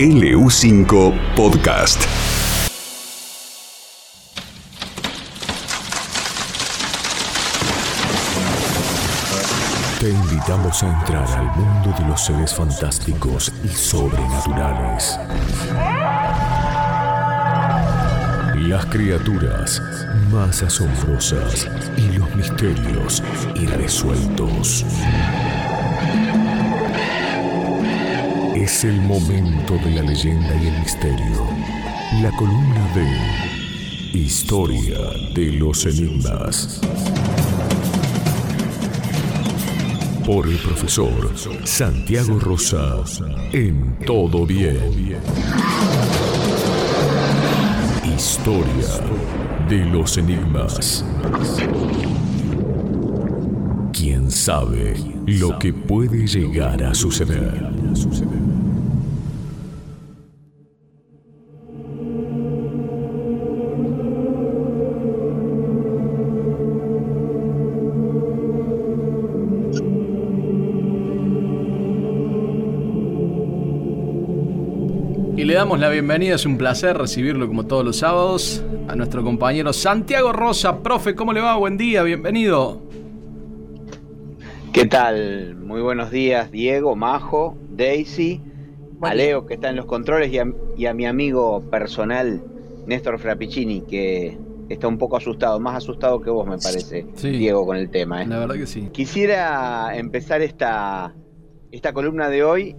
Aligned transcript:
LU5 0.00 1.34
Podcast. 1.36 2.02
Te 10.00 10.08
invitamos 10.08 10.82
a 10.82 10.98
entrar 10.98 11.28
al 11.36 11.54
mundo 11.54 11.94
de 11.98 12.08
los 12.08 12.24
seres 12.24 12.54
fantásticos 12.54 13.52
y 13.62 13.68
sobrenaturales. 13.68 15.20
Las 18.56 18.86
criaturas 18.86 19.82
más 20.32 20.62
asombrosas 20.62 21.68
y 21.98 22.16
los 22.16 22.34
misterios 22.34 23.22
irresueltos. 23.54 24.86
Es 28.72 28.84
el 28.84 29.00
momento 29.00 29.74
de 29.84 29.90
la 29.90 30.02
leyenda 30.02 30.54
y 30.54 30.68
el 30.68 30.78
misterio. 30.78 31.44
La 32.22 32.30
columna 32.36 32.88
de 32.94 34.16
Historia 34.16 34.96
de 35.34 35.52
los 35.52 35.84
Enigmas. 35.86 36.80
Por 40.24 40.46
el 40.46 40.56
profesor 40.58 41.36
Santiago 41.64 42.38
Rosa 42.38 43.02
en 43.52 43.98
Todo 44.06 44.46
Bien. 44.46 45.18
Historia 48.04 48.88
de 49.68 49.84
los 49.86 50.16
Enigmas. 50.16 51.04
¿Quién 53.92 54.30
sabe 54.30 54.94
lo 55.26 55.58
que 55.58 55.72
puede 55.72 56.24
llegar 56.24 56.84
a 56.84 56.94
suceder? 56.94 57.68
Damos 75.70 75.82
la 75.82 75.90
bienvenida, 75.90 76.34
es 76.34 76.46
un 76.46 76.58
placer 76.58 76.98
recibirlo 76.98 77.46
como 77.46 77.64
todos 77.64 77.84
los 77.84 77.98
sábados, 77.98 78.64
a 78.88 78.96
nuestro 78.96 79.22
compañero 79.22 79.72
Santiago 79.72 80.32
Rosa. 80.32 80.82
Profe, 80.82 81.14
¿cómo 81.14 81.32
le 81.32 81.40
va? 81.40 81.54
Buen 81.54 81.76
día, 81.76 82.02
bienvenido. 82.02 82.82
¿Qué 84.72 84.86
tal? 84.86 85.54
Muy 85.54 85.80
buenos 85.80 86.10
días, 86.10 86.50
Diego, 86.50 86.96
Majo, 86.96 87.56
Daisy, 87.70 88.40
a 89.00 89.14
Leo 89.14 89.46
que 89.46 89.54
está 89.54 89.70
en 89.70 89.76
los 89.76 89.86
controles 89.86 90.32
y 90.32 90.40
a, 90.40 90.52
y 90.76 90.86
a 90.86 90.92
mi 90.92 91.06
amigo 91.06 91.60
personal, 91.70 92.42
Néstor 92.88 93.20
Frappicini, 93.20 93.82
que 93.82 94.36
está 94.68 94.88
un 94.88 94.98
poco 94.98 95.18
asustado, 95.18 95.60
más 95.60 95.76
asustado 95.76 96.20
que 96.20 96.30
vos 96.30 96.48
me 96.48 96.58
parece, 96.58 97.06
Sí. 97.14 97.30
Diego, 97.30 97.64
con 97.64 97.76
el 97.76 97.90
tema. 97.90 98.24
¿eh? 98.24 98.26
La 98.26 98.40
verdad 98.40 98.56
que 98.56 98.66
sí. 98.66 98.88
Quisiera 98.90 99.96
empezar 99.96 100.42
esta, 100.42 101.14
esta 101.70 101.92
columna 101.92 102.28
de 102.28 102.42
hoy 102.42 102.74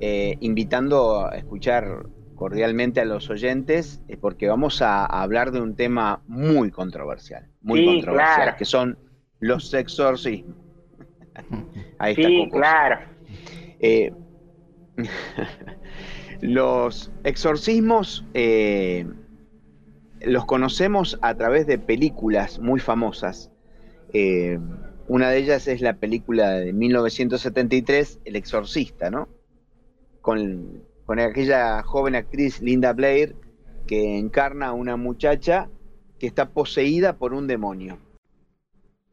eh, 0.00 0.36
invitando 0.40 1.24
a 1.24 1.34
escuchar 1.34 2.04
cordialmente 2.36 3.00
a 3.00 3.04
los 3.04 3.28
oyentes, 3.30 4.02
eh, 4.08 4.16
porque 4.16 4.46
vamos 4.48 4.80
a, 4.82 5.04
a 5.04 5.22
hablar 5.22 5.50
de 5.50 5.60
un 5.60 5.74
tema 5.74 6.22
muy 6.28 6.70
controversial, 6.70 7.48
muy 7.62 7.80
Sí, 7.80 7.86
controversial, 7.86 8.36
claro. 8.36 8.56
que 8.58 8.64
son 8.64 8.98
los 9.40 9.74
exorcismos. 9.74 10.56
Ahí 11.98 12.12
está 12.12 12.28
Sí, 12.28 12.48
claro. 12.52 12.98
Eh, 13.80 14.12
los 16.40 17.10
exorcismos 17.24 18.24
eh, 18.34 19.06
los 20.20 20.44
conocemos 20.46 21.18
a 21.22 21.34
través 21.34 21.66
de 21.66 21.78
películas 21.78 22.58
muy 22.58 22.80
famosas. 22.80 23.50
Eh, 24.12 24.58
una 25.08 25.30
de 25.30 25.38
ellas 25.38 25.68
es 25.68 25.80
la 25.80 25.94
película 25.94 26.50
de 26.52 26.72
1973, 26.72 28.20
El 28.24 28.36
Exorcista, 28.36 29.10
¿no? 29.10 29.28
Con, 30.20 30.82
con 31.06 31.20
aquella 31.20 31.82
joven 31.84 32.16
actriz 32.16 32.60
Linda 32.60 32.92
Blair 32.92 33.36
que 33.86 34.18
encarna 34.18 34.66
a 34.68 34.72
una 34.72 34.96
muchacha 34.96 35.70
que 36.18 36.26
está 36.26 36.50
poseída 36.50 37.16
por 37.16 37.32
un 37.32 37.46
demonio. 37.46 37.98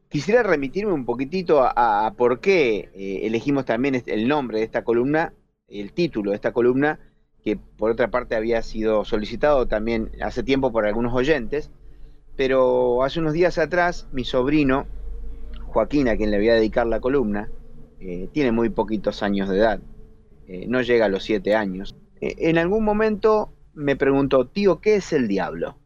Quisiera 0.08 0.42
remitirme 0.42 0.92
un 0.92 1.04
poquitito 1.06 1.62
a, 1.64 2.12
por 2.16 2.40
qué 2.40 2.90
eh, 2.94 3.20
elegimos 3.26 3.64
también 3.64 3.94
este- 3.94 4.14
el 4.14 4.28
nombre 4.28 4.58
de 4.58 4.64
esta 4.64 4.84
columna, 4.84 5.32
el 5.68 5.92
título 5.92 6.30
de 6.30 6.36
esta 6.36 6.52
columna, 6.52 6.98
que 7.42 7.56
por 7.56 7.90
otra 7.90 8.10
parte 8.10 8.36
había 8.36 8.62
sido 8.62 9.04
solicitado 9.04 9.66
también 9.66 10.10
hace 10.22 10.42
tiempo 10.42 10.72
por 10.72 10.86
algunos 10.86 11.12
oyentes, 11.14 11.70
pero 12.36 13.02
hace 13.02 13.20
unos 13.20 13.32
días 13.32 13.58
atrás 13.58 14.08
mi 14.12 14.24
sobrino, 14.24 14.86
Joaquín, 15.66 16.08
a 16.08 16.16
quien 16.16 16.30
le 16.30 16.38
voy 16.38 16.48
a 16.48 16.54
dedicar 16.54 16.86
la 16.86 17.00
columna, 17.00 17.50
eh, 18.00 18.28
tiene 18.32 18.50
muy 18.52 18.70
poquitos 18.70 19.22
años 19.22 19.48
de 19.48 19.58
edad, 19.58 19.80
eh, 20.48 20.66
no 20.68 20.82
llega 20.82 21.06
a 21.06 21.08
los 21.08 21.22
siete 21.24 21.54
años. 21.54 21.94
Eh, 22.20 22.34
en 22.38 22.58
algún 22.58 22.84
momento 22.84 23.52
me 23.74 23.96
preguntó, 23.96 24.46
tío, 24.46 24.80
¿qué 24.80 24.96
es 24.96 25.12
el 25.12 25.28
diablo? 25.28 25.76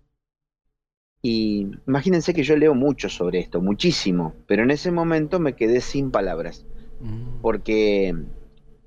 Y 1.21 1.67
imagínense 1.87 2.33
que 2.33 2.45
yo 2.45 2.57
leo 2.57 2.75
mucho 2.75 3.09
sobre 3.09 3.41
esto, 3.41 3.61
muchísimo, 3.61 4.35
pero 4.47 4.63
en 4.63 4.71
ese 4.71 4.91
momento 4.93 5.41
me 5.41 5.55
quedé 5.55 5.81
sin 5.81 6.11
palabras, 6.11 6.65
Mm. 7.01 7.41
porque 7.43 8.15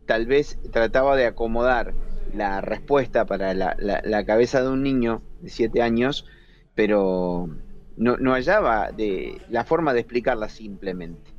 tal 0.06 0.26
vez 0.28 0.58
trataba 0.72 1.16
de 1.16 1.26
acomodar 1.26 1.94
la 2.34 2.62
respuesta 2.62 3.26
para 3.26 3.54
la, 3.54 3.76
la- 3.80 4.02
la 4.06 4.26
cabeza 4.26 4.62
de 4.62 4.70
un 4.70 4.82
niño 4.84 5.22
de 5.42 5.50
siete 5.50 5.82
años, 5.82 6.26
pero 6.76 7.50
no, 7.98 8.18
no 8.18 8.32
hallaba 8.34 8.92
de, 8.92 9.42
la 9.50 9.66
forma 9.66 9.94
de 9.94 10.00
explicarla 10.02 10.48
simplemente. 10.48 11.32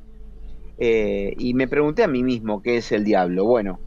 Eh, 0.77 1.33
y 1.37 1.53
me 1.53 1.67
pregunté 1.67 2.03
a 2.03 2.07
mí 2.07 2.23
mismo 2.23 2.61
qué 2.61 2.77
es 2.77 2.91
el 2.91 3.03
diablo. 3.03 3.45
Bueno, 3.45 3.79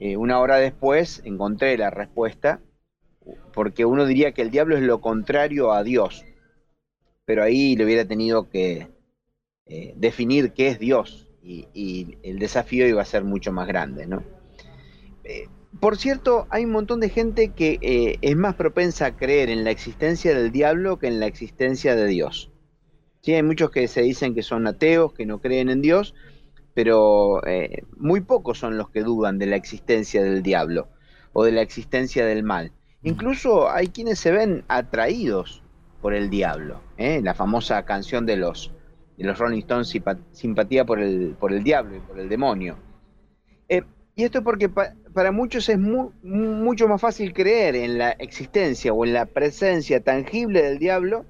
eh, 0.00 0.16
una 0.16 0.40
hora 0.40 0.56
después 0.56 1.22
encontré 1.24 1.78
la 1.78 1.90
respuesta, 1.90 2.60
porque 3.52 3.84
uno 3.84 4.06
diría 4.06 4.32
que 4.32 4.42
el 4.42 4.50
diablo 4.50 4.76
es 4.76 4.82
lo 4.82 5.00
contrario 5.00 5.72
a 5.72 5.82
Dios, 5.82 6.24
pero 7.24 7.42
ahí 7.42 7.76
le 7.76 7.84
hubiera 7.84 8.04
tenido 8.04 8.50
que 8.50 8.88
eh, 9.66 9.94
definir 9.96 10.52
qué 10.52 10.68
es 10.68 10.78
Dios 10.78 11.28
y, 11.42 12.18
el 12.22 12.38
desafío 12.38 12.88
iba 12.88 13.02
a 13.02 13.06
ser 13.06 13.22
mucho 13.24 13.52
más 13.52 13.68
grande, 13.68 14.06
¿no? 14.06 14.24
Eh, 15.24 15.48
por 15.80 15.96
cierto, 15.96 16.46
hay 16.50 16.64
un 16.64 16.72
montón 16.72 17.00
de 17.00 17.08
gente 17.08 17.50
que 17.50 18.18
es 18.20 18.36
más 18.36 18.54
propensa 18.54 19.06
a 19.06 19.16
creer 19.16 19.50
en 19.50 19.64
la 19.64 19.70
existencia 19.70 20.34
del 20.34 20.52
diablo 20.52 20.98
que 20.98 21.08
en 21.08 21.20
la 21.20 21.26
existencia 21.26 21.96
de 21.96 22.06
Dios. 22.06 22.50
Sí, 23.24 23.32
hay 23.32 23.42
muchos 23.42 23.70
que 23.70 23.88
se 23.88 24.02
dicen 24.02 24.34
que 24.34 24.42
son 24.42 24.66
ateos, 24.66 25.14
que 25.14 25.26
no 25.26 25.40
creen 25.40 25.70
en 25.70 25.80
Dios, 25.80 26.14
pero 26.74 27.44
eh, 27.46 27.84
muy 27.96 28.20
pocos 28.20 28.58
son 28.58 28.76
los 28.76 28.90
que 28.90 29.02
dudan 29.02 29.38
de 29.38 29.46
la 29.46 29.56
existencia 29.56 30.22
del 30.22 30.42
diablo 30.42 30.88
o 31.32 31.44
de 31.44 31.52
la 31.52 31.62
existencia 31.62 32.26
del 32.26 32.42
mal. 32.42 32.72
Incluso 33.02 33.70
hay 33.70 33.88
quienes 33.88 34.18
se 34.18 34.32
ven 34.32 34.64
atraídos 34.68 35.62
por 36.00 36.14
el 36.14 36.30
diablo. 36.30 36.80
¿eh? 36.96 37.20
La 37.22 37.34
famosa 37.34 37.84
canción 37.84 38.26
de 38.26 38.36
los, 38.36 38.72
de 39.16 39.24
los 39.24 39.38
Rolling 39.38 39.60
Stones, 39.60 39.88
Simpa- 39.94 40.18
Simpatía 40.32 40.84
por 40.84 41.00
el, 41.00 41.36
por 41.38 41.52
el 41.52 41.62
diablo 41.62 41.96
y 41.96 42.00
por 42.00 42.18
el 42.18 42.28
demonio. 42.28 42.76
Eh, 43.68 43.82
y 44.16 44.24
esto 44.24 44.38
es 44.38 44.44
porque 44.44 44.68
pa- 44.68 44.94
para 45.12 45.32
muchos 45.32 45.68
es 45.68 45.78
mu- 45.78 46.12
mucho 46.22 46.88
más 46.88 47.00
fácil 47.00 47.32
creer 47.32 47.76
en 47.76 47.98
la 47.98 48.10
existencia 48.12 48.92
o 48.92 49.04
en 49.04 49.12
la 49.12 49.26
presencia 49.26 50.02
tangible 50.02 50.62
del 50.62 50.78
diablo 50.78 51.24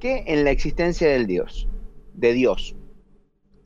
que 0.00 0.24
en 0.26 0.44
la 0.44 0.50
existencia 0.50 1.08
del 1.08 1.26
Dios, 1.26 1.68
de 2.14 2.32
Dios. 2.32 2.74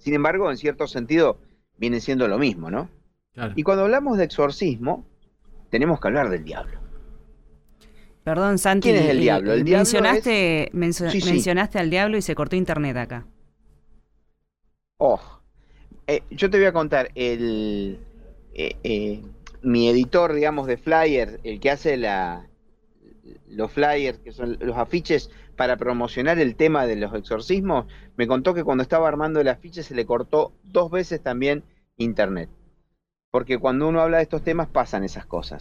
Sin 0.07 0.15
embargo, 0.15 0.49
en 0.53 0.57
cierto 0.57 0.87
sentido, 0.87 1.41
viene 1.79 1.99
siendo 1.99 2.29
lo 2.29 2.39
mismo, 2.39 2.71
¿no? 2.71 2.89
Claro. 3.33 3.55
Y 3.57 3.65
cuando 3.65 3.83
hablamos 3.83 4.17
de 4.17 4.23
exorcismo, 4.23 5.05
tenemos 5.69 5.99
que 5.99 6.07
hablar 6.07 6.31
del 6.31 6.45
diablo. 6.45 6.79
Perdón, 8.23 8.57
Santi. 8.59 8.89
¿Quién 8.89 9.03
es 9.03 9.11
el 9.11 9.19
diablo? 9.19 9.53
El 9.53 9.65
diablo 9.65 9.79
mencionaste, 9.81 10.71
Sí, 11.11 11.21
sí. 11.21 11.29
mencionaste 11.33 11.81
al 11.81 11.91
diablo 11.91 12.17
y 12.19 12.23
se 12.23 12.37
cortó 12.37 12.55
internet 12.55 12.97
acá. 12.97 13.27
Oh, 14.99 15.21
eh, 16.07 16.23
yo 16.31 16.49
te 16.51 16.59
voy 16.59 16.67
a 16.67 16.73
contar, 16.73 17.11
el, 17.17 17.99
eh, 18.55 18.77
eh, 18.85 19.23
mi 19.63 19.89
editor, 19.89 20.35
digamos, 20.35 20.69
de 20.69 20.77
flyers, 20.77 21.41
el 21.43 21.59
que 21.59 21.71
hace 21.73 21.97
la, 21.97 22.47
los 23.49 23.73
flyers, 23.73 24.21
que 24.21 24.31
son 24.31 24.57
los 24.61 24.77
afiches 24.77 25.31
para 25.57 25.77
promocionar 25.77 26.39
el 26.39 26.55
tema 26.57 26.87
de 26.87 26.97
los 26.97 27.15
exorcismos, 27.15 27.87
me 28.17 28.27
contó 28.27 28.55
que 28.55 28.63
cuando 28.65 28.83
estaba 28.83 29.09
armando 29.09 29.41
el 29.41 29.49
afiche 29.49 29.83
se 29.83 29.95
le 29.95 30.07
cortó 30.07 30.53
dos 30.63 30.91
veces 30.91 31.23
también 31.23 31.65
internet. 31.97 32.49
Porque 33.31 33.59
cuando 33.59 33.89
uno 33.89 34.01
habla 34.01 34.19
de 34.19 34.23
estos 34.25 34.43
temas 34.43 34.69
pasan 34.69 35.03
esas 35.05 35.27
cosas. 35.27 35.61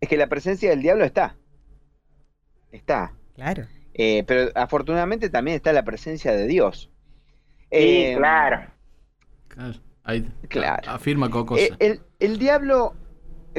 Es 0.00 0.08
que 0.08 0.16
la 0.16 0.26
presencia 0.28 0.70
del 0.70 0.82
diablo 0.82 1.04
está. 1.04 1.36
Está. 2.70 3.12
Claro. 3.34 3.64
Eh, 3.94 4.24
pero 4.26 4.50
afortunadamente 4.54 5.30
también 5.30 5.56
está 5.56 5.72
la 5.72 5.84
presencia 5.84 6.32
de 6.32 6.46
Dios. 6.46 6.90
Sí, 7.58 7.66
Eh, 7.70 8.14
claro. 8.16 8.70
Claro. 9.48 9.78
Ahí 10.04 10.30
Claro. 10.48 10.90
afirma 10.90 11.30
Coco. 11.30 11.56
Eh, 11.56 11.70
el, 11.80 12.00
el 12.20 12.38
diablo 12.38 12.94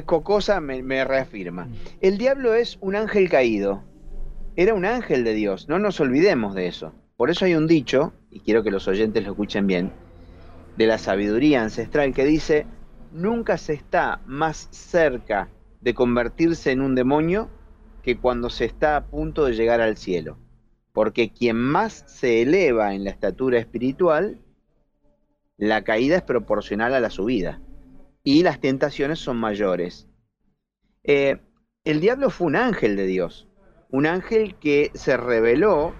Cocosa 0.05 0.61
me, 0.61 0.81
me 0.83 1.03
reafirma. 1.03 1.67
El 2.01 2.17
diablo 2.17 2.53
es 2.53 2.77
un 2.81 2.95
ángel 2.95 3.29
caído. 3.29 3.83
Era 4.59 4.73
un 4.73 4.85
ángel 4.85 5.23
de 5.23 5.35
Dios, 5.35 5.69
no 5.69 5.77
nos 5.77 5.99
olvidemos 5.99 6.55
de 6.55 6.65
eso. 6.65 6.91
Por 7.15 7.29
eso 7.29 7.45
hay 7.45 7.53
un 7.53 7.67
dicho, 7.67 8.13
y 8.31 8.39
quiero 8.39 8.63
que 8.63 8.71
los 8.71 8.87
oyentes 8.87 9.23
lo 9.23 9.29
escuchen 9.29 9.67
bien, 9.67 9.91
de 10.77 10.87
la 10.87 10.97
sabiduría 10.97 11.61
ancestral 11.61 12.11
que 12.11 12.25
dice, 12.25 12.65
nunca 13.11 13.59
se 13.59 13.73
está 13.73 14.19
más 14.25 14.67
cerca 14.71 15.47
de 15.81 15.93
convertirse 15.93 16.71
en 16.71 16.81
un 16.81 16.95
demonio 16.95 17.49
que 18.01 18.17
cuando 18.17 18.49
se 18.49 18.65
está 18.65 18.95
a 18.95 19.05
punto 19.05 19.45
de 19.45 19.53
llegar 19.53 19.79
al 19.79 19.95
cielo. 19.95 20.39
Porque 20.91 21.31
quien 21.31 21.57
más 21.57 22.03
se 22.07 22.41
eleva 22.41 22.95
en 22.95 23.03
la 23.03 23.11
estatura 23.11 23.59
espiritual, 23.59 24.39
la 25.57 25.83
caída 25.83 26.15
es 26.15 26.23
proporcional 26.23 26.95
a 26.95 26.99
la 26.99 27.11
subida 27.11 27.61
y 28.23 28.41
las 28.41 28.59
tentaciones 28.59 29.19
son 29.19 29.37
mayores. 29.37 30.07
Eh, 31.03 31.41
el 31.83 31.99
diablo 31.99 32.31
fue 32.31 32.47
un 32.47 32.55
ángel 32.55 32.95
de 32.95 33.05
Dios, 33.05 33.47
un 33.89 34.05
ángel 34.05 34.55
que 34.55 34.91
se 34.93 35.17
reveló 35.17 35.93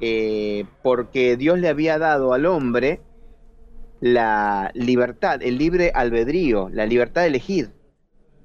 eh, 0.00 0.64
porque 0.82 1.36
Dios 1.36 1.58
le 1.58 1.68
había 1.68 1.98
dado 1.98 2.32
al 2.32 2.46
hombre 2.46 3.00
la 4.00 4.70
libertad, 4.74 5.42
el 5.42 5.58
libre 5.58 5.92
albedrío, 5.94 6.68
la 6.70 6.86
libertad 6.86 7.22
de 7.22 7.28
elegir, 7.28 7.70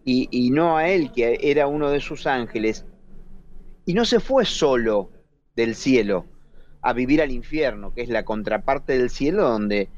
y, 0.10 0.52
no 0.52 0.78
a 0.78 0.88
él, 0.88 1.12
que 1.12 1.38
era 1.42 1.68
uno 1.68 1.90
de 1.90 2.00
sus 2.00 2.28
ángeles. 2.28 2.86
Y 3.86 3.94
no 3.94 4.06
se 4.06 4.22
fue 4.22 4.46
solo 4.46 5.12
del 5.54 5.76
cielo 5.76 6.26
a 6.82 6.94
vivir 6.94 7.22
al 7.22 7.32
infierno, 7.32 7.94
que 7.94 8.04
es 8.04 8.10
la 8.10 8.24
contraparte 8.24 8.98
del 8.98 9.10
cielo 9.10 9.50
donde 9.50 9.90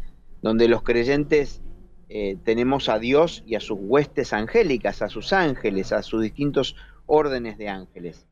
donde 0.42 0.68
los 0.68 0.84
creyentes 0.84 1.62
eh, 2.10 2.38
tenemos 2.44 2.90
a 2.90 3.00
Dios 3.00 3.44
y 3.46 3.56
a 3.56 3.60
sus 3.60 3.78
huestes 3.80 4.34
angélicas, 4.34 5.02
a 5.02 5.10
sus 5.10 5.34
ángeles, 5.34 5.92
a 5.92 6.02
sus 6.02 6.22
distintos 6.22 6.76
órdenes 7.06 7.58
de 7.58 7.70
ángeles. 7.70 8.28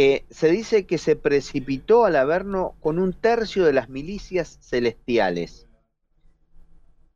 Eh, 0.00 0.26
se 0.30 0.48
dice 0.48 0.86
que 0.86 0.96
se 0.96 1.16
precipitó 1.16 2.04
al 2.04 2.14
Averno 2.14 2.76
con 2.78 3.00
un 3.00 3.12
tercio 3.12 3.64
de 3.64 3.72
las 3.72 3.88
milicias 3.88 4.60
celestiales. 4.62 5.66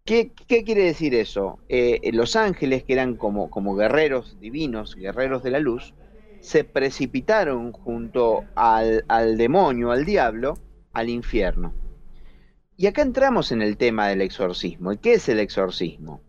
¿Qué, 0.05 0.33
quiere 0.49 0.83
decir 0.83 1.15
eso? 1.15 1.61
Eh, 1.69 2.01
los 2.13 2.35
ángeles, 2.35 2.83
que 2.83 2.95
eran 2.95 3.15
como, 3.15 3.77
guerreros 3.77 4.37
divinos, 4.41 4.97
guerreros 4.97 5.45
de 5.45 5.53
la 5.53 5.61
luz, 5.61 5.95
se 6.41 6.65
precipitaron 6.65 7.71
junto 7.71 8.43
al, 8.57 9.05
al 9.07 9.39
demonio, 9.39 9.93
al 9.93 10.05
diablo, 10.05 10.59
al 10.93 11.09
infierno. 11.09 11.73
Y 12.77 12.89
acá 12.89 13.03
entramos 13.03 13.53
en 13.53 13.63
el 13.63 13.77
tema 13.77 14.09
del 14.09 14.23
exorcismo. 14.23 14.93
¿Y 14.93 14.99
qué 14.99 15.13
es 15.13 15.29
el 15.29 15.39
exorcismo? 15.39 16.21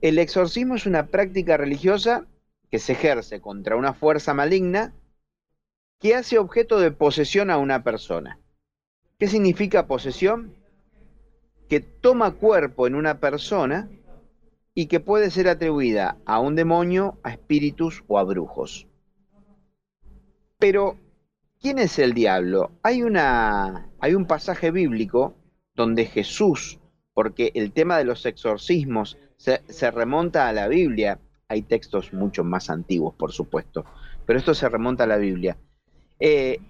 El 0.00 0.18
exorcismo 0.18 0.74
es 0.74 0.86
una 0.86 1.08
práctica 1.08 1.58
religiosa 1.58 2.26
que 2.70 2.78
se 2.78 2.92
ejerce 2.92 3.42
contra 3.42 3.76
una 3.76 3.92
fuerza 3.92 4.32
maligna 4.32 4.94
que 6.02 6.16
hace 6.16 6.38
objeto 6.38 6.80
de 6.80 6.90
posesión 6.90 7.48
a 7.48 7.58
una 7.58 7.84
persona. 7.84 8.40
¿Qué 9.18 9.28
significa 9.28 9.86
posesión? 9.86 10.56
Que 11.68 11.78
toma 11.78 12.32
cuerpo 12.32 12.88
en 12.88 12.96
una 12.96 13.20
persona 13.20 13.88
y 14.74 14.86
que 14.86 14.98
puede 14.98 15.30
ser 15.30 15.48
atribuida 15.48 16.18
a 16.26 16.40
un 16.40 16.56
demonio, 16.56 17.20
a 17.22 17.30
espíritus 17.30 18.02
o 18.08 18.18
a 18.18 18.24
brujos. 18.24 18.88
Pero, 20.58 20.98
¿quién 21.60 21.78
es 21.78 22.00
el 22.00 22.14
diablo? 22.14 22.72
Hay, 22.82 23.04
una, 23.04 23.88
hay 24.00 24.14
un 24.14 24.26
pasaje 24.26 24.72
bíblico 24.72 25.36
donde 25.74 26.06
Jesús, 26.06 26.80
porque 27.14 27.52
el 27.54 27.72
tema 27.72 27.96
de 27.96 28.04
los 28.04 28.26
exorcismos 28.26 29.18
se, 29.36 29.90
remonta 29.92 30.48
a 30.48 30.52
la 30.52 30.66
Biblia, 30.66 31.20
hay 31.46 31.62
textos 31.62 32.12
mucho 32.12 32.42
más 32.42 32.70
antiguos, 32.70 33.14
por 33.14 33.30
supuesto, 33.30 33.84
pero 34.26 34.38
esto 34.38 34.52
se 34.52 34.68
remonta 34.68 35.04
a 35.04 35.08
la 35.08 35.16
Biblia. 35.16 35.56
Eh, 36.20 36.60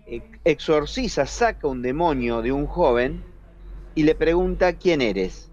exorciza, 0.44 1.26
saca 1.26 1.68
un 1.68 1.82
demonio 1.82 2.42
de 2.42 2.52
un 2.52 2.66
joven 2.66 3.22
y 3.94 4.04
le 4.04 4.14
pregunta 4.14 4.74
quién 4.74 5.02
eres. 5.02 5.50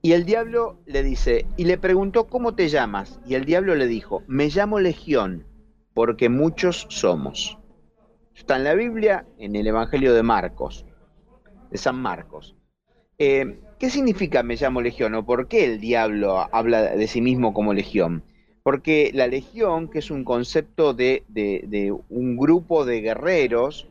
Y 0.00 0.12
el 0.12 0.24
diablo 0.24 0.78
le 0.86 1.02
dice, 1.02 1.46
y 1.56 1.64
le 1.64 1.78
preguntó, 1.78 2.26
¿cómo 2.26 2.54
te 2.54 2.68
llamas? 2.68 3.20
Y 3.26 3.34
el 3.34 3.44
diablo 3.44 3.74
le 3.74 3.86
dijo, 3.86 4.24
me 4.26 4.48
llamo 4.48 4.80
Legión, 4.80 5.46
porque 5.94 6.28
muchos 6.28 6.86
somos. 6.88 7.58
Está 8.34 8.56
en 8.56 8.64
la 8.64 8.74
Biblia, 8.74 9.26
en 9.38 9.54
el 9.54 9.66
Evangelio 9.66 10.14
de 10.14 10.22
Marcos 10.22 10.86
de 11.72 11.78
San 11.78 11.96
Marcos. 11.96 12.54
Eh, 13.18 13.58
¿Qué 13.78 13.90
significa 13.90 14.42
me 14.42 14.56
llamo 14.56 14.80
legión 14.80 15.14
o 15.14 15.24
por 15.24 15.48
qué 15.48 15.64
el 15.64 15.80
diablo 15.80 16.46
habla 16.54 16.82
de 16.82 17.06
sí 17.08 17.20
mismo 17.20 17.52
como 17.54 17.72
legión? 17.72 18.24
Porque 18.62 19.10
la 19.12 19.26
legión, 19.26 19.88
que 19.88 19.98
es 19.98 20.10
un 20.10 20.24
concepto 20.24 20.94
de, 20.94 21.24
un 22.08 22.36
grupo 22.36 22.84
de 22.84 23.00
guerreros, 23.00 23.88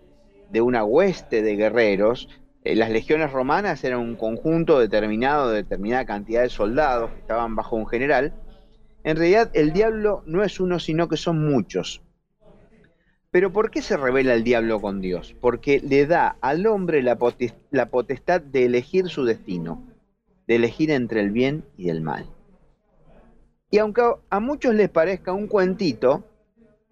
de 0.50 0.62
una 0.62 0.83
hueste 0.83 1.41
de 1.41 1.56
guerreros, 1.56 2.29
eh, 2.63 2.75
las 2.75 2.89
legiones 2.89 3.31
romanas 3.31 3.83
eran 3.83 4.00
un 4.00 4.15
conjunto 4.15 4.79
determinado 4.79 5.50
de 5.50 5.63
determinada 5.63 6.06
cantidad 6.06 6.44
de 6.44 6.50
soldados 6.50 7.12
que 7.12 7.19
estaban 7.19 7.56
bajo 7.56 7.75
un 7.75 7.88
general. 7.88 8.33
En 9.03 9.18
realidad 9.18 9.50
el 9.53 9.73
diablo 9.73 10.23
no 10.25 10.44
es 10.44 10.59
uno, 10.59 10.79
sino 10.79 11.07
que 11.07 11.17
son 11.17 11.44
muchos. 11.44 12.01
Pero 13.31 13.53
¿por 13.53 13.71
qué 13.71 13.81
se 13.81 13.95
revela 13.95 14.33
el 14.33 14.44
diablo 14.44 14.81
con 14.81 15.00
Dios? 15.00 15.33
Porque 15.39 15.79
le 15.79 16.06
da 16.06 16.35
al 16.41 16.67
hombre 16.67 17.01
la, 17.01 17.15
potestad 17.15 18.41
de 18.41 18.65
elegir 18.65 19.07
su 19.07 19.24
destino, 19.24 19.88
de 20.47 20.56
elegir 20.56 20.91
entre 20.91 21.21
el 21.21 21.31
bien 21.31 21.63
y 21.77 21.89
el 21.89 22.01
mal. 22.01 22.25
Y 23.71 23.77
aunque 23.77 24.03
a 24.29 24.39
muchos 24.41 24.75
les 24.75 24.89
parezca 24.89 25.31
un 25.31 25.47
cuentito, 25.47 26.25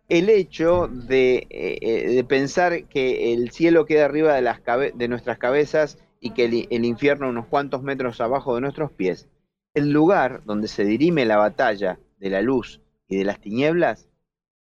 el 0.07 0.29
hecho 0.29 0.87
de, 0.87 1.45
eh, 1.49 1.77
eh, 1.81 2.23
pensar 2.23 2.85
que 2.85 3.33
el 3.33 3.51
cielo 3.51 3.85
queda 3.85 4.05
arriba 4.05 4.33
de, 4.33 5.07
nuestras 5.09 5.37
cabezas 5.37 5.99
y 6.21 6.31
que 6.31 6.45
el, 6.45 6.85
infierno 6.85 7.29
unos 7.29 7.47
cuantos 7.47 7.83
metros 7.83 8.21
abajo 8.21 8.55
de 8.55 8.61
nuestros 8.61 8.91
pies, 8.91 9.27
el 9.73 9.91
lugar 9.91 10.41
donde 10.45 10.69
se 10.69 10.85
dirime 10.85 11.25
la 11.25 11.37
batalla 11.37 11.99
de 12.17 12.29
la 12.29 12.41
luz 12.41 12.81
y 13.07 13.17
de 13.17 13.25
las 13.25 13.41
tinieblas 13.41 14.07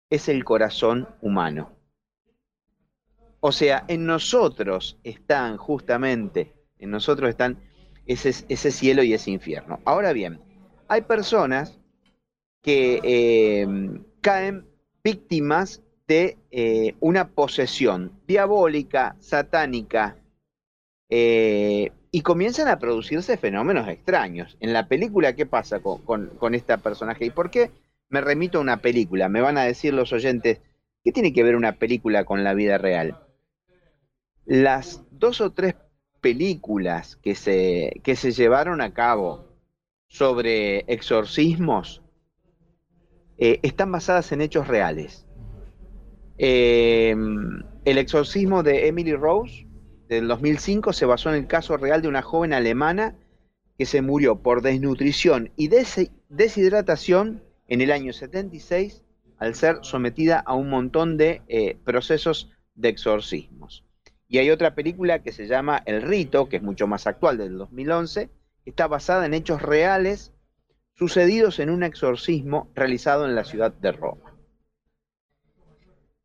es 0.09 0.29
el 0.29 0.45
corazón 0.45 1.09
humano. 1.21 1.73
O 3.41 3.51
sea, 3.51 3.83
en 3.89 4.06
nosotros 4.06 4.97
están 5.03 5.57
justamente, 5.57 6.53
en 6.79 6.91
nosotros 6.91 7.29
están 7.29 7.59
ese 8.07 8.71
cielo 8.71 9.03
y 9.03 9.13
ese 9.13 9.31
infierno. 9.31 9.79
Ahora 9.83 10.13
bien, 10.13 10.39
hay 10.88 11.01
personas 11.01 11.79
que 12.65 13.00
eh, 13.03 13.67
caen 14.21 14.66
víctimas 15.04 15.83
de 16.07 16.40
eh, 16.49 16.95
una 16.99 17.28
posesión 17.28 18.11
diabólica, 18.25 19.16
satánica, 19.19 20.18
eh, 21.09 21.92
y 22.09 22.21
comienzan 22.21 22.68
a 22.68 22.80
producirse 22.80 23.37
fenómenos 23.37 23.87
extraños. 23.87 24.57
En 24.61 24.73
la 24.73 24.87
película, 24.87 25.35
¿qué 25.35 25.45
pasa 25.45 25.80
con, 25.80 26.01
con, 26.01 26.31
con 26.40 26.56
este 26.56 26.75
personaje? 26.80 27.25
¿Y 27.25 27.30
por 27.30 27.51
qué 27.51 27.69
me 28.09 28.21
remito 28.21 28.57
a 28.57 28.61
una 28.61 28.78
película. 28.78 29.30
Me 29.30 29.42
van 29.42 29.59
a 29.59 29.63
decir 29.63 29.94
los 29.94 30.11
oyentes, 30.11 30.59
¿qué 31.04 31.11
tiene 31.11 31.33
que 31.33 31.44
ver 31.44 31.56
una 31.56 31.73
película 31.73 32.23
con 32.23 32.44
la 32.44 32.56
vida 32.56 32.80
real? 32.80 33.19
Las 34.45 35.04
dos 35.11 35.40
o 35.40 35.51
tres 35.51 35.75
películas 36.19 37.16
que 37.18 37.35
se, 37.35 38.01
que 38.04 38.16
se 38.16 38.31
llevaron 38.31 38.81
a 38.81 38.92
cabo 38.92 39.45
sobre 40.07 40.80
exorcismos 40.92 42.01
eh, 43.37 43.59
están 43.63 43.92
basadas 43.92 44.31
en 44.31 44.42
hechos 44.42 44.68
reales. 44.68 45.25
Em, 46.37 47.63
el 47.85 47.97
exorcismo 47.97 48.63
de 48.63 48.87
Emily 48.87 49.13
Rose 49.13 49.68
del 50.09 50.27
2005 50.27 50.94
se 50.94 51.06
basó 51.06 51.30
en 51.30 51.35
el 51.35 51.47
caso 51.47 51.77
real 51.77 52.01
de 52.01 52.07
una 52.07 52.21
joven 52.21 52.54
alemana 52.54 53.15
que 53.77 53.85
se 53.85 54.01
murió 54.01 54.42
por 54.42 54.61
desnutrición 54.61 55.51
y 55.56 55.69
deshidratación 56.30 57.44
en 57.68 57.81
el 57.81 57.92
año 57.92 58.13
76 58.13 59.04
al 59.37 59.56
ser 59.56 59.80
sometida 59.81 60.39
a 60.39 60.54
un 60.54 60.69
montón 60.69 61.18
de 61.18 61.42
eh, 61.47 61.77
procesos 61.83 62.51
de 62.75 62.89
exorcismos. 62.89 63.83
Y 64.27 64.37
hay 64.37 64.49
otra 64.49 64.75
película 64.75 65.21
que 65.21 65.31
se 65.31 65.47
llama 65.47 65.81
El 65.85 66.01
Rito, 66.01 66.49
que 66.49 66.57
es 66.57 66.63
mucho 66.63 66.87
más 66.87 67.06
actual, 67.06 67.37
del 67.37 67.57
2011, 67.57 68.30
que 68.63 68.69
está 68.69 68.87
basada 68.87 69.25
en 69.25 69.33
hechos 69.33 69.61
reales 69.61 70.31
sucedidos 70.95 71.59
en 71.59 71.69
un 71.69 71.83
exorcismo 71.83 72.69
realizado 72.73 73.25
en 73.25 73.35
la 73.35 73.44
ciudad 73.44 73.73
de 73.73 73.92
Roma. 73.92 74.35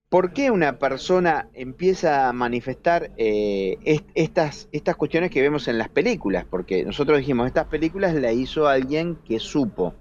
¿Por 0.08 0.32
qué 0.32 0.50
una 0.50 0.78
persona 0.80 1.48
empieza 1.54 2.28
a 2.28 2.32
manifestar 2.32 3.12
eh, 3.16 3.78
estas, 4.14 4.68
estas 4.72 4.96
cuestiones 4.96 5.30
que 5.30 5.40
vemos 5.40 5.68
en 5.68 5.78
las 5.78 5.88
películas? 5.88 6.44
Porque 6.50 6.84
nosotros 6.84 7.18
dijimos, 7.18 7.46
estas 7.46 7.66
películas 7.66 8.14
la 8.14 8.32
hizo 8.32 8.66
alguien 8.66 9.16
que 9.24 9.38
supo, 9.38 9.94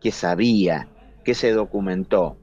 que 0.00 0.12
sabía, 0.12 0.88
que 1.24 1.34
se 1.34 1.52
documentó. 1.52 2.38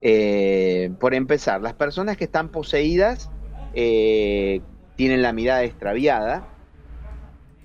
Eh, 0.00 0.92
por 1.00 1.14
empezar, 1.14 1.60
las 1.60 1.74
personas 1.74 2.16
que 2.16 2.24
están 2.24 2.50
poseídas 2.50 3.28
eh, 3.74 4.60
tienen 4.94 5.22
la 5.22 5.32
mirada 5.32 5.64
extraviada, 5.64 6.48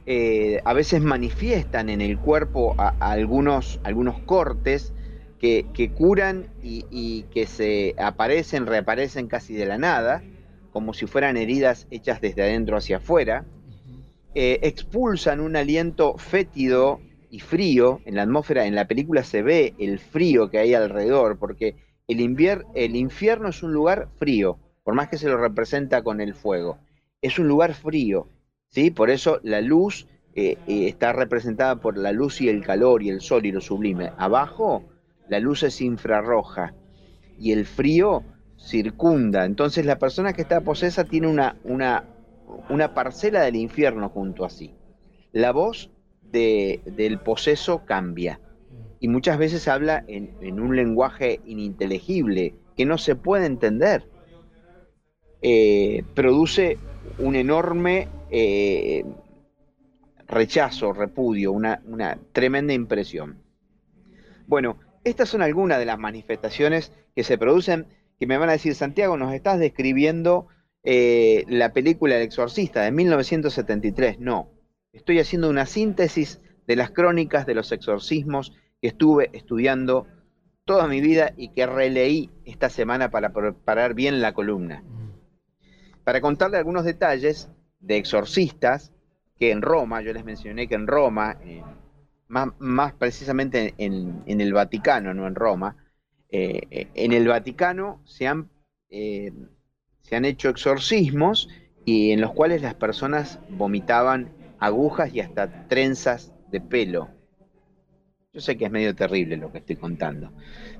eh, 0.09 0.61
a 0.63 0.71
veces 0.71 1.01
manifiestan 1.01 1.89
en 1.89 1.99
el 1.99 2.17
cuerpo 2.17 2.75
algunos, 2.77 3.81
algunos 3.83 4.17
cortes, 4.21 4.93
que, 5.37 5.91
curan 5.93 6.47
y, 6.63 7.23
que 7.23 7.45
se 7.45 7.93
aparecen, 7.97 8.65
reaparecen 8.67 9.27
casi 9.27 9.53
de 9.53 9.65
la 9.65 9.77
nada, 9.77 10.23
como 10.71 10.93
si 10.93 11.07
fueran 11.07 11.35
heridas 11.35 11.87
hechas 11.91 12.21
desde 12.21 12.43
adentro 12.43 12.77
hacia 12.77 12.97
afuera, 12.97 13.43
eh, 14.33 14.59
expulsan 14.61 15.41
un 15.41 15.57
aliento 15.57 16.17
fétido 16.17 17.01
y 17.29 17.41
frío 17.41 17.99
en 18.05 18.15
la 18.15 18.21
atmósfera, 18.23 18.65
en 18.65 18.75
la 18.75 18.87
película 18.87 19.23
se 19.23 19.41
ve 19.41 19.73
el 19.77 19.99
frío 19.99 20.49
que 20.49 20.59
hay 20.59 20.73
alrededor, 20.73 21.37
porque 21.37 21.75
el, 22.07 22.19
el 22.75 22.95
infierno 22.95 23.49
es 23.49 23.61
un 23.61 23.73
lugar 23.73 24.07
frío, 24.17 24.57
por 24.85 24.93
más 24.93 25.09
que 25.09 25.17
se 25.17 25.27
lo 25.27 25.35
representa 25.35 26.01
con 26.01 26.21
el 26.21 26.33
fuego, 26.33 26.77
es 27.21 27.37
un 27.39 27.49
lugar 27.49 27.73
frío, 27.73 28.29
¿sí? 28.69 28.91
Por 28.91 29.09
eso 29.09 29.39
la 29.43 29.61
luz 29.61 30.07
eh, 30.35 30.57
eh, 30.67 30.87
está 30.87 31.13
representada 31.13 31.77
por 31.77 31.97
la 31.97 32.11
luz 32.11 32.41
y 32.41 32.49
el 32.49 32.63
calor 32.63 33.01
y 33.03 33.09
el 33.09 33.21
sol 33.21 33.45
y 33.45 33.51
lo 33.51 33.61
sublime. 33.61 34.11
Abajo 34.17 34.83
la 35.29 35.39
luz 35.39 35.63
es 35.63 35.81
infrarroja 35.81 36.73
y 37.39 37.51
el 37.51 37.65
frío 37.65 38.23
circunda. 38.57 39.45
Entonces 39.45 39.85
la 39.85 39.99
persona 39.99 40.33
que 40.33 40.41
está 40.41 40.61
posesa 40.61 41.03
tiene 41.05 41.27
una, 41.27 41.57
una, 41.63 42.05
una 42.69 42.93
parcela 42.93 43.41
del 43.41 43.55
infierno 43.55 44.09
junto 44.09 44.45
a 44.45 44.49
sí. 44.49 44.73
La 45.31 45.51
voz 45.51 45.91
del 46.31 47.19
poseso 47.19 47.85
cambia 47.85 48.39
y 48.99 49.07
muchas 49.07 49.37
veces 49.37 49.67
habla 49.67 50.03
en, 50.07 50.59
un 50.59 50.75
lenguaje 50.75 51.39
ininteligible 51.45 52.55
que 52.75 52.85
no 52.85 52.97
se 52.97 53.15
puede 53.15 53.45
entender. 53.45 54.07
Eh, 55.41 56.03
produce 56.15 56.77
un 57.19 57.35
enorme 57.35 58.07
eh, 58.29 59.05
rechazo, 60.27 60.93
repudio, 60.93 61.51
una, 61.51 61.81
una 61.85 62.17
tremenda 62.31 62.73
impresión. 62.73 63.41
Bueno, 64.45 64.79
estas 65.03 65.29
son 65.29 65.41
algunas 65.41 65.79
de 65.79 65.85
las 65.85 65.99
manifestaciones 65.99 66.91
que 67.15 67.23
se 67.23 67.37
producen, 67.37 67.87
que 68.19 68.27
me 68.27 68.37
van 68.37 68.49
a 68.49 68.53
decir, 68.53 68.75
Santiago, 68.75 69.17
nos 69.17 69.33
estás 69.33 69.59
describiendo 69.59 70.47
eh, 70.83 71.43
la 71.47 71.73
película 71.73 72.15
El 72.15 72.23
Exorcista 72.23 72.81
de 72.83 72.91
1973. 72.91 74.19
No, 74.19 74.51
estoy 74.93 75.19
haciendo 75.19 75.49
una 75.49 75.65
síntesis 75.65 76.41
de 76.65 76.75
las 76.75 76.91
crónicas 76.91 77.45
de 77.45 77.55
los 77.55 77.71
exorcismos 77.71 78.53
que 78.81 78.89
estuve 78.89 79.29
estudiando 79.33 80.07
toda 80.65 80.87
mi 80.87 81.01
vida 81.01 81.33
y 81.37 81.49
que 81.49 81.65
releí 81.65 82.29
esta 82.45 82.69
semana 82.69 83.09
para 83.09 83.31
preparar 83.33 83.93
bien 83.93 84.21
la 84.21 84.33
columna. 84.33 84.83
Para 86.07 86.21
contarle 86.21 86.55
algunos 86.55 86.85
detalles 86.85 87.49
de 87.81 87.97
exorcistas 87.97 88.93
que 89.37 89.51
en 89.51 89.61
Roma, 89.61 90.01
yo 90.01 90.13
les 90.13 90.23
mencioné 90.23 90.65
que 90.69 90.75
en 90.75 90.87
Roma, 90.87 91.37
más, 92.29 92.93
precisamente 92.93 93.73
en, 93.77 94.23
el 94.25 94.53
Vaticano, 94.53 95.13
no 95.13 95.27
en 95.27 95.35
Roma, 95.35 95.75
eh, 96.29 96.87
en 96.93 97.11
el 97.11 97.27
Vaticano 97.27 98.01
se 98.05 98.25
han, 98.25 98.49
eh, 98.89 99.33
se 100.01 100.15
han 100.15 100.23
hecho 100.23 100.47
exorcismos 100.47 101.49
y 101.83 102.11
en 102.11 102.21
los 102.21 102.31
cuales 102.31 102.61
las 102.61 102.75
personas 102.75 103.41
vomitaban 103.49 104.29
agujas 104.59 105.13
y 105.13 105.19
hasta 105.19 105.67
trenzas 105.67 106.31
de 106.49 106.61
pelo. 106.61 107.09
Yo 108.31 108.39
sé 108.39 108.57
que 108.57 108.63
es 108.63 108.71
medio 108.71 108.95
terrible 108.95 109.35
lo 109.35 109.51
que 109.51 109.57
estoy 109.57 109.75
contando, 109.75 110.31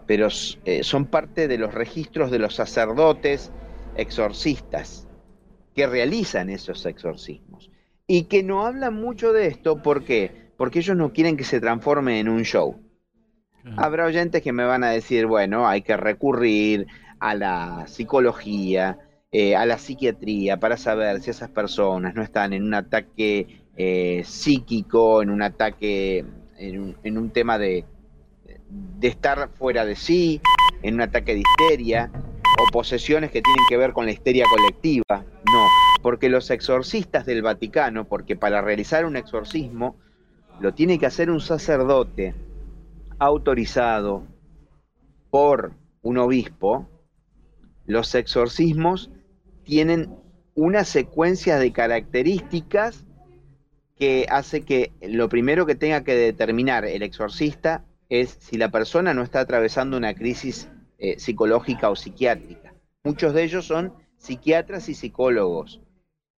pero 0.06 0.30
eh, 0.64 0.84
son 0.84 1.06
parte 1.06 1.50
de 1.50 1.58
los 1.58 1.74
registros 1.74 2.32
de 2.32 2.40
los 2.40 2.56
sacerdotes 2.56 3.52
exorcistas 3.98 5.07
que 5.78 5.88
realizan 5.88 6.50
esos 6.50 6.86
exorcismos 6.86 7.70
y 8.08 8.24
que 8.24 8.44
no 8.44 8.66
hablan 8.66 8.96
mucho 8.96 9.32
de 9.32 9.48
esto, 9.48 9.82
¿por 9.82 10.04
qué? 10.04 10.48
porque 10.58 10.80
ellos 10.80 10.98
no 10.98 11.14
quieren 11.14 11.38
que 11.38 11.44
se 11.44 11.62
transforme 11.62 12.20
en 12.20 12.28
un 12.28 12.44
show. 12.44 12.82
Habrá 13.76 14.06
oyentes 14.06 14.42
que 14.42 14.54
me 14.54 14.64
van 14.64 14.84
a 14.84 14.90
decir, 14.90 15.28
bueno, 15.28 15.68
hay 15.68 15.82
que 15.82 15.96
recurrir 15.98 16.88
a 17.20 17.36
la 17.36 17.86
psicología, 17.88 18.98
eh, 19.32 19.56
a 19.56 19.66
la 19.66 19.78
psiquiatría, 19.78 20.58
para 20.58 20.78
saber 20.78 21.22
si 21.22 21.30
esas 21.30 21.50
personas 21.50 22.16
no 22.16 22.24
están 22.24 22.54
en 22.54 22.64
un 22.64 22.74
ataque 22.74 23.62
eh, 23.76 24.24
psíquico, 24.26 25.22
en 25.22 25.30
un 25.30 25.44
ataque, 25.44 26.26
en 26.58 27.18
un, 27.18 27.30
tema 27.30 27.60
de, 27.60 27.86
de 28.70 29.08
estar 29.08 29.50
fuera 29.50 29.86
de 29.86 29.96
sí, 29.96 30.42
en 30.82 30.96
un 30.96 31.02
ataque 31.02 31.36
de 31.36 31.42
histeria, 31.42 32.10
o 32.58 32.72
posesiones 32.72 33.32
que 33.32 33.42
tienen 33.42 33.66
que 33.70 33.78
ver 33.78 33.92
con 33.92 34.06
la 34.06 34.12
histeria 34.12 34.46
colectiva. 34.50 35.26
Porque 36.08 36.30
los 36.30 36.52
exorcistas 36.52 37.26
del 37.26 37.42
Vaticano, 37.42 38.08
porque 38.08 38.38
para 38.38 38.62
realizar 38.62 39.06
un 39.06 39.18
exorcismo, 39.18 39.98
lo 40.62 40.74
tiene 40.74 41.00
que 41.00 41.06
hacer 41.06 41.30
un 41.30 41.42
sacerdote 41.42 42.34
autorizado 43.20 44.24
por 45.30 45.74
un 46.02 46.18
obispo, 46.18 46.88
los 47.86 48.16
exorcismos 48.16 49.12
tienen 49.66 50.16
una 50.56 50.86
secuencia 50.86 51.60
de 51.60 51.74
características 51.74 53.04
que 53.98 54.28
hace 54.30 54.62
que 54.62 54.94
lo 55.02 55.28
primero 55.28 55.66
que 55.66 55.76
tenga 55.76 56.06
que 56.06 56.16
determinar 56.16 56.86
el 56.86 57.04
exorcista 57.04 57.84
es 58.08 58.38
si 58.40 58.56
la 58.56 58.72
persona 58.72 59.14
no 59.14 59.24
está 59.24 59.42
atravesando 59.42 59.98
una 59.98 60.14
crisis 60.14 60.70
eh, 61.00 61.20
psicológica 61.20 61.90
o 61.90 61.98
psiquiátrica. 61.98 62.76
Muchos 63.04 63.34
de 63.34 63.44
ellos 63.44 63.66
son 63.66 63.92
psiquiatras 64.16 64.88
y 64.88 64.94
psicólogos. 64.94 65.82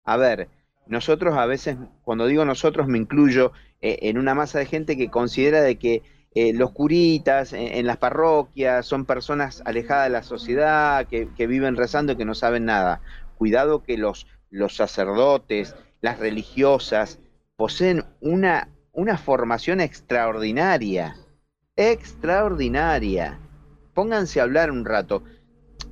A 0.08 0.16
ver, 0.16 0.48
nosotros 0.88 1.38
a 1.38 1.46
veces, 1.46 1.76
cuando 2.04 2.28
digo 2.28 2.46
nosotros 2.46 2.88
me 2.88 2.98
incluyo 2.98 3.52
eh, 3.82 4.00
en 4.04 4.18
una 4.18 4.34
masa 4.36 4.58
de 4.58 4.66
gente 4.66 4.96
que 4.96 5.10
considera 5.12 5.62
de 5.62 5.76
que 5.76 6.02
eh, 6.34 6.54
los 6.54 6.72
curitas 6.72 7.52
en, 7.52 7.86
las 7.86 7.98
parroquias 7.98 8.86
son 8.86 9.04
personas 9.04 9.62
alejadas 9.66 10.06
de 10.06 10.12
la 10.12 10.24
sociedad, 10.24 11.08
que, 11.08 11.48
viven 11.48 11.76
rezando 11.76 12.14
y 12.14 12.16
que 12.16 12.24
no 12.24 12.36
saben 12.36 12.64
nada. 12.64 13.02
Cuidado 13.38 13.84
que 13.84 13.98
los, 13.98 14.28
los 14.50 14.78
sacerdotes, 14.78 15.76
las 16.00 16.20
religiosas, 16.20 17.20
poseen 17.58 18.06
una, 18.22 18.70
una 18.94 19.18
formación 19.18 19.82
extraordinaria, 19.82 21.18
extraordinaria. 21.76 23.40
Pónganse 23.94 24.40
a 24.40 24.44
hablar 24.44 24.72
un 24.72 24.86
rato 24.86 25.24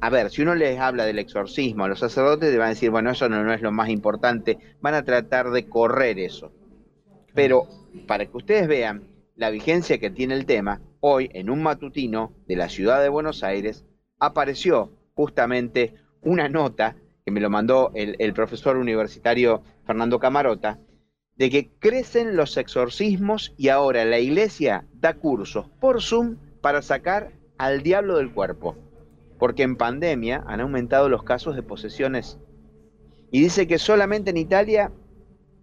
a 0.02 0.10
ver, 0.10 0.30
si 0.30 0.42
uno 0.42 0.56
les 0.56 0.80
habla 0.80 1.06
del 1.06 1.20
exorcismo 1.20 1.86
a 1.86 1.88
los 1.88 2.00
sacerdotes, 2.00 2.52
te 2.52 2.58
van 2.58 2.68
a 2.68 2.70
decir, 2.70 2.90
bueno, 2.90 3.12
eso 3.12 3.30
no, 3.30 3.54
es 3.54 3.62
lo 3.62 3.72
más 3.72 3.90
importante, 3.90 4.58
van 4.82 4.94
a 4.94 5.04
tratar 5.04 5.52
de 5.52 5.68
correr 5.68 6.20
eso. 6.20 6.52
Pero 7.34 7.68
para 8.08 8.26
que 8.26 8.38
ustedes 8.38 8.68
vean 8.68 9.08
la 9.36 9.50
vigencia 9.50 9.98
que 9.98 10.10
tiene 10.10 10.36
el 10.36 10.46
tema, 10.46 10.82
hoy 11.00 11.30
en 11.34 11.50
un 11.50 11.64
matutino 11.64 12.34
de 12.48 12.56
la 12.56 12.70
ciudad 12.70 13.02
de 13.02 13.10
Buenos 13.10 13.44
Aires 13.44 13.86
apareció 14.20 14.92
justamente 15.14 15.96
una 16.22 16.50
nota 16.50 16.96
que 17.26 17.32
me 17.32 17.42
lo 17.42 17.50
mandó 17.50 17.92
el, 17.96 18.16
el 18.20 18.34
profesor 18.34 18.78
universitario 18.78 19.64
Fernando 19.86 20.20
Camarota, 20.20 20.80
de 21.36 21.50
que 21.50 21.72
crecen 21.80 22.36
los 22.36 22.56
exorcismos 22.58 23.54
y 23.58 23.70
ahora 23.70 24.06
la 24.06 24.20
iglesia 24.20 24.86
da 24.94 25.16
cursos 25.16 25.68
por 25.82 26.02
Zoom 26.02 26.38
para 26.62 26.82
sacar 26.82 27.32
al 27.58 27.84
diablo 27.84 28.18
del 28.18 28.32
cuerpo 28.32 28.78
porque 29.46 29.62
en 29.62 29.76
pandemia 29.76 30.44
han 30.48 30.60
aumentado 30.60 31.08
los 31.08 31.22
casos 31.22 31.56
de 31.56 31.62
posesiones. 31.62 32.40
Y 33.30 33.42
dice 33.42 33.68
que 33.68 33.78
solamente 33.78 34.32
en 34.32 34.38
Italia 34.38 34.92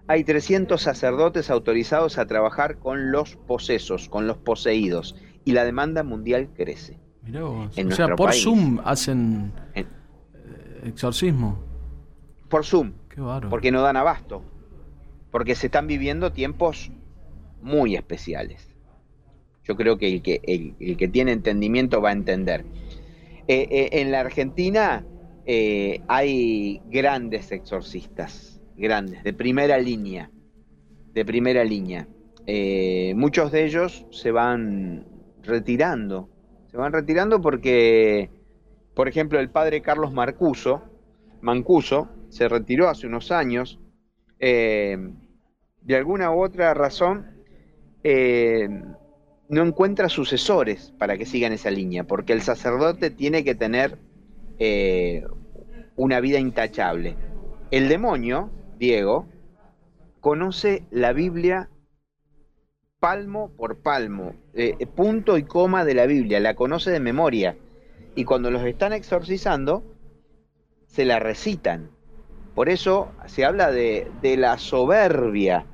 hay 0.07 0.23
300 0.23 0.81
sacerdotes 0.81 1.51
autorizados 1.51 2.17
a 2.17 2.27
trabajar 2.27 2.79
con 2.79 3.11
los 3.11 3.35
posesos, 3.35 4.09
con 4.09 4.29
los 4.29 4.39
poseídos, 4.39 5.17
y 5.45 5.51
la 5.51 5.65
demanda 5.65 6.05
mundial 6.05 6.51
crece. 6.57 7.01
Mirá 7.25 7.45
o 7.45 7.69
sea, 7.91 8.15
por 8.15 8.33
Zoom 8.33 8.79
hacen 8.85 9.53
eh, 9.75 9.85
exorcismo. 10.85 11.59
Por 12.49 12.65
Zoom. 12.65 12.93
Qué 13.09 13.21
porque 13.51 13.73
no 13.73 13.83
dan 13.83 13.97
abasto. 13.97 14.45
Porque 15.33 15.57
se 15.57 15.67
están 15.67 15.89
viviendo 15.89 16.31
tiempos 16.31 16.93
muy 17.61 17.97
especiales. 17.97 18.69
Yo 19.65 19.75
creo 19.75 19.99
que 19.99 20.07
el 20.15 20.23
que, 20.23 20.41
el 20.79 20.97
que 20.97 21.09
tiene 21.09 21.33
entendimiento 21.33 22.01
va 22.01 22.11
a 22.11 22.13
entender. 22.13 22.65
Eh, 23.49 23.67
eh, 23.71 23.89
en 24.01 24.13
la 24.13 24.21
Argentina 24.21 25.05
eh, 25.47 26.01
hay 26.07 26.81
grandes 26.87 27.51
exorcistas, 27.51 28.61
grandes, 28.77 29.25
de 29.25 29.33
primera 29.33 29.79
línea, 29.79 30.31
de 31.13 31.25
primera 31.25 31.65
línea. 31.65 32.07
muchos 33.17 33.51
de 33.51 33.65
ellos 33.65 34.07
se 34.11 34.31
van 34.31 35.07
retirando, 35.43 36.29
se 36.71 36.77
van 36.77 36.93
retirando 36.93 37.41
porque, 37.41 38.31
por 38.95 39.09
ejemplo, 39.09 39.41
el 39.41 39.51
padre 39.51 39.83
Carlos 39.83 40.13
Marcuso, 40.13 40.83
Mancuso, 41.41 42.09
se 42.29 42.49
retiró 42.49 42.89
hace 42.89 43.09
unos 43.09 43.33
años, 43.33 43.81
de 44.39 45.97
alguna 45.97 46.31
u 46.31 46.43
otra 46.43 46.75
razón, 46.75 47.27
no 49.53 49.63
encuentra 49.63 50.09
sucesores 50.09 50.95
para 50.99 51.19
que 51.19 51.27
sigan 51.27 51.53
esa 51.53 51.71
línea, 51.71 52.05
porque 52.05 52.33
el 52.33 52.41
sacerdote 52.41 53.11
tiene 53.11 53.45
que 53.45 53.55
tener 53.55 53.99
eh, 54.59 55.25
una 55.95 56.21
vida 56.21 56.39
intachable. 56.39 57.17
El 57.71 57.91
demonio, 57.91 58.51
Diego, 58.79 59.29
conoce 60.21 60.87
la 60.91 61.13
Biblia 61.13 61.69
palmo 62.99 63.51
por 63.55 63.83
palmo, 63.83 64.35
eh, 64.55 64.87
punto 64.87 65.37
y 65.37 65.43
coma 65.43 65.85
de 65.85 65.95
la 65.95 66.07
Biblia, 66.07 66.41
la 66.41 66.55
conoce 66.55 66.91
de 66.91 67.01
memoria. 67.01 67.59
Y 68.15 68.25
cuando 68.25 68.51
los 68.51 68.65
están 68.65 68.95
exorcizando, 68.95 69.85
se 70.87 71.05
la 71.05 71.19
recitan. 71.19 71.91
Por 72.55 72.71
eso 72.71 73.13
se 73.27 73.45
habla 73.45 73.71
de, 73.71 74.11
de 74.23 74.39
la 74.39 74.57
soberbia, 74.57 75.67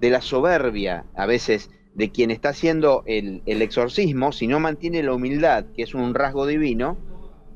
de 0.00 0.10
la 0.10 0.20
soberbia, 0.20 1.06
a 1.16 1.26
veces, 1.26 1.70
de 1.94 2.10
quien 2.10 2.30
está 2.30 2.50
haciendo 2.50 3.02
el, 3.06 3.42
el 3.46 3.62
exorcismo, 3.62 4.32
si 4.32 4.46
no 4.46 4.60
mantiene 4.60 5.02
la 5.02 5.14
humildad, 5.14 5.64
que 5.74 5.82
es 5.82 5.94
un 5.94 6.14
rasgo 6.14 6.46
divino, 6.46 6.98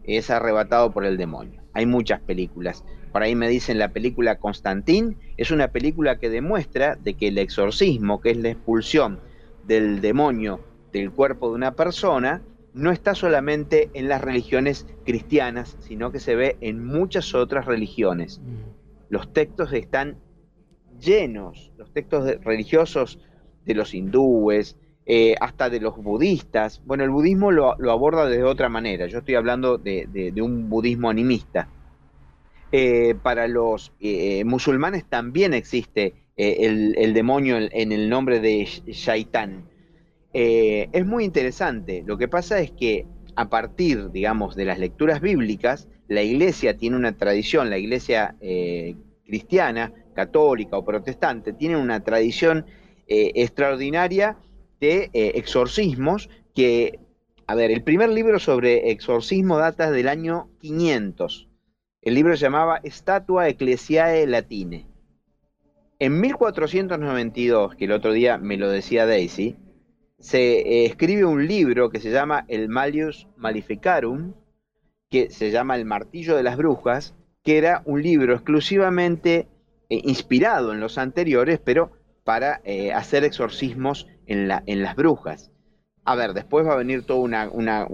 es 0.05 0.31
arrebatado 0.31 0.93
por 0.93 1.05
el 1.05 1.17
demonio. 1.17 1.63
Hay 1.75 1.87
muchas 1.87 2.21
películas. 2.21 2.85
Por 3.13 3.23
ahí 3.23 3.35
me 3.35 3.49
dicen 3.49 3.79
la 3.79 3.93
película 3.93 4.39
Constantín, 4.39 5.17
es 5.37 5.51
una 5.51 5.69
película 5.69 6.19
que 6.19 6.31
demuestra 6.31 6.97
de 6.97 7.15
que 7.15 7.29
el 7.29 7.39
exorcismo, 7.39 8.21
que 8.21 8.31
es 8.31 8.37
la 8.37 8.51
expulsión 8.51 9.21
del 9.67 10.01
demonio 10.01 10.61
del 10.93 11.11
cuerpo 11.11 11.49
de 11.49 11.57
una 11.57 11.73
persona, 11.73 12.43
no 12.75 12.93
está 12.93 13.15
solamente 13.15 13.91
en 13.95 14.09
las 14.09 14.21
religiones 14.21 14.87
cristianas, 15.05 15.77
sino 15.81 16.13
que 16.13 16.21
se 16.21 16.37
ve 16.37 16.57
en 16.61 16.85
muchas 16.85 17.35
otras 17.35 17.67
religiones. 17.67 18.41
Los 19.09 19.33
textos 19.33 19.73
están 19.73 20.19
llenos, 21.01 21.73
los 21.77 21.93
textos 21.93 22.25
religiosos 22.43 23.19
de 23.69 23.75
los 23.75 23.95
hindúes, 23.95 24.77
eh, 25.07 25.37
hasta 25.41 25.71
de 25.71 25.79
los 25.79 25.97
budistas. 25.97 26.83
Bueno, 26.85 27.05
el 27.05 27.11
budismo 27.11 27.53
lo, 27.53 27.73
aborda 27.91 28.27
de 28.27 28.43
otra 28.43 28.69
manera. 28.69 29.07
Yo 29.07 29.19
estoy 29.19 29.37
hablando 29.37 29.79
de, 29.79 30.33
un 30.43 30.69
budismo 30.69 31.11
animista. 31.11 31.69
Eh, 32.73 33.15
para 33.23 33.47
los 33.49 33.93
eh, 34.01 34.45
musulmanes 34.45 35.07
también 35.07 35.55
existe 35.55 36.15
el, 36.37 37.15
demonio 37.15 37.57
en, 37.59 37.93
el 37.93 38.09
nombre 38.11 38.41
de 38.41 38.65
Shaitán. 38.65 39.65
es 40.33 41.07
muy 41.07 41.25
interesante. 41.25 42.05
Lo 42.07 42.17
que 42.17 42.29
pasa 42.29 42.61
es 42.61 42.71
que 42.71 43.07
a 43.35 43.49
partir, 43.49 44.11
digamos, 44.11 44.57
de 44.57 44.65
las 44.65 44.79
lecturas 44.79 45.21
bíblicas, 45.21 45.89
la 46.07 46.23
iglesia 46.23 46.77
tiene 46.77 46.97
una 46.97 47.17
tradición, 47.17 47.71
la 47.71 47.79
iglesia 47.79 48.37
cristiana, 49.27 49.93
católica 50.15 50.77
o 50.77 50.85
protestante, 50.85 51.53
tiene 51.53 51.77
una 51.77 52.01
tradición 52.01 52.67
extraordinaria 53.09 54.37
de 54.81 55.11
eh, 55.13 55.33
exorcismos 55.35 56.29
que, 56.55 57.01
a 57.47 57.55
ver, 57.55 57.71
el 57.71 57.83
primer 57.83 58.11
libro 58.11 58.39
sobre 58.39 58.91
exorcismo 58.91 59.59
data 59.59 59.91
del 59.91 60.09
año 60.09 60.51
500. 60.61 61.49
El 62.03 62.15
libro 62.15 62.37
se 62.37 62.43
llamaba 62.43 62.81
Statua 62.85 63.49
Ecclesiae 63.49 64.27
Latine. 64.27 64.87
En 65.99 66.21
1492, 66.21 67.75
que 67.75 67.87
el 67.87 67.93
otro 67.93 68.13
día 68.13 68.39
me 68.39 68.57
lo 68.57 68.71
decía 68.71 69.05
Daisy, 69.05 69.57
se 70.19 70.61
eh, 70.61 70.87
escribe 70.87 71.25
un 71.25 71.47
libro 71.47 71.91
que 71.91 72.01
se 72.01 72.11
llama 72.11 72.45
El 72.49 72.69
Malius 72.69 73.29
Maleficarum, 73.37 74.35
que 75.11 75.31
se 75.31 75.51
llama 75.51 75.77
El 75.77 75.85
Martillo 75.85 76.37
de 76.37 76.43
las 76.43 76.57
Brujas, 76.57 77.15
que 77.43 77.59
era 77.59 77.83
un 77.85 78.03
libro 78.03 78.35
exclusivamente 78.35 79.49
eh, 79.89 80.01
inspirado 80.05 80.73
en 80.73 80.81
los 80.81 80.99
anteriores, 80.99 81.61
pero 81.65 81.98
para 82.29 82.61
hacer 82.95 83.25
exorcismos 83.25 84.07
en, 84.27 84.49
la, 84.49 84.63
en 84.67 84.83
las 84.83 84.95
brujas. 84.97 85.51
A 86.05 86.15
ver, 86.15 86.35
después 86.35 86.67
va 86.67 86.75
a 86.75 86.77
venir 86.77 87.05
toda 87.05 87.21
una, 87.21 87.49
una, 87.49 87.87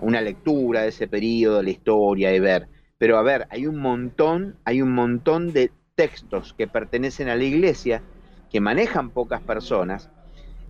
una, 0.00 0.20
lectura 0.20 0.82
de 0.82 0.88
ese 0.88 1.06
periodo, 1.06 1.62
la 1.62 1.70
historia, 1.70 2.30
de 2.30 2.40
ver. 2.40 2.66
Pero 2.98 3.18
a 3.18 3.22
ver, 3.22 3.46
hay 3.50 3.68
un 3.68 3.78
montón, 3.78 4.56
hay 4.64 4.82
un 4.82 4.92
montón 4.92 5.52
de 5.52 5.70
textos 5.94 6.54
que 6.54 6.66
pertenecen 6.66 7.28
a 7.28 7.36
la 7.36 7.44
iglesia, 7.44 8.02
que 8.50 8.60
manejan 8.60 9.10
pocas 9.10 9.40
personas 9.42 10.10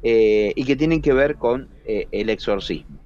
eh, 0.03 0.53
y 0.55 0.67
que 0.67 0.77
tienen 0.77 1.01
que 1.01 1.15
ver 1.15 1.37
con 1.37 1.71
eh, 1.87 2.09
el 2.13 2.29
exorcismo. 2.29 2.99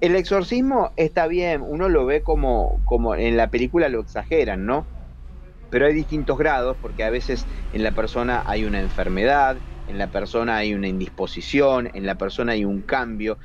El 0.00 0.14
exorcismo 0.14 0.92
está 0.94 1.26
bien, 1.26 1.60
uno 1.66 1.88
lo 1.88 2.06
ve 2.06 2.22
como, 2.22 2.80
como 2.84 3.16
en 3.16 3.36
la 3.36 3.50
película 3.50 3.88
lo 3.88 4.00
exageran, 4.00 4.64
¿no? 4.64 4.86
Pero 5.70 5.86
hay 5.86 5.94
distintos 5.94 6.38
grados 6.38 6.76
porque 6.80 7.04
a 7.04 7.10
veces 7.10 7.46
en 7.72 7.82
la 7.82 7.92
persona 7.92 8.42
hay 8.46 8.64
una 8.64 8.80
enfermedad, 8.80 9.56
en 9.88 9.98
la 9.98 10.10
persona 10.10 10.56
hay 10.56 10.74
una 10.74 10.88
indisposición, 10.88 11.90
en 11.94 12.06
la 12.06 12.16
persona 12.16 12.52
hay 12.52 12.64
un 12.64 12.82
cambio 12.82 13.38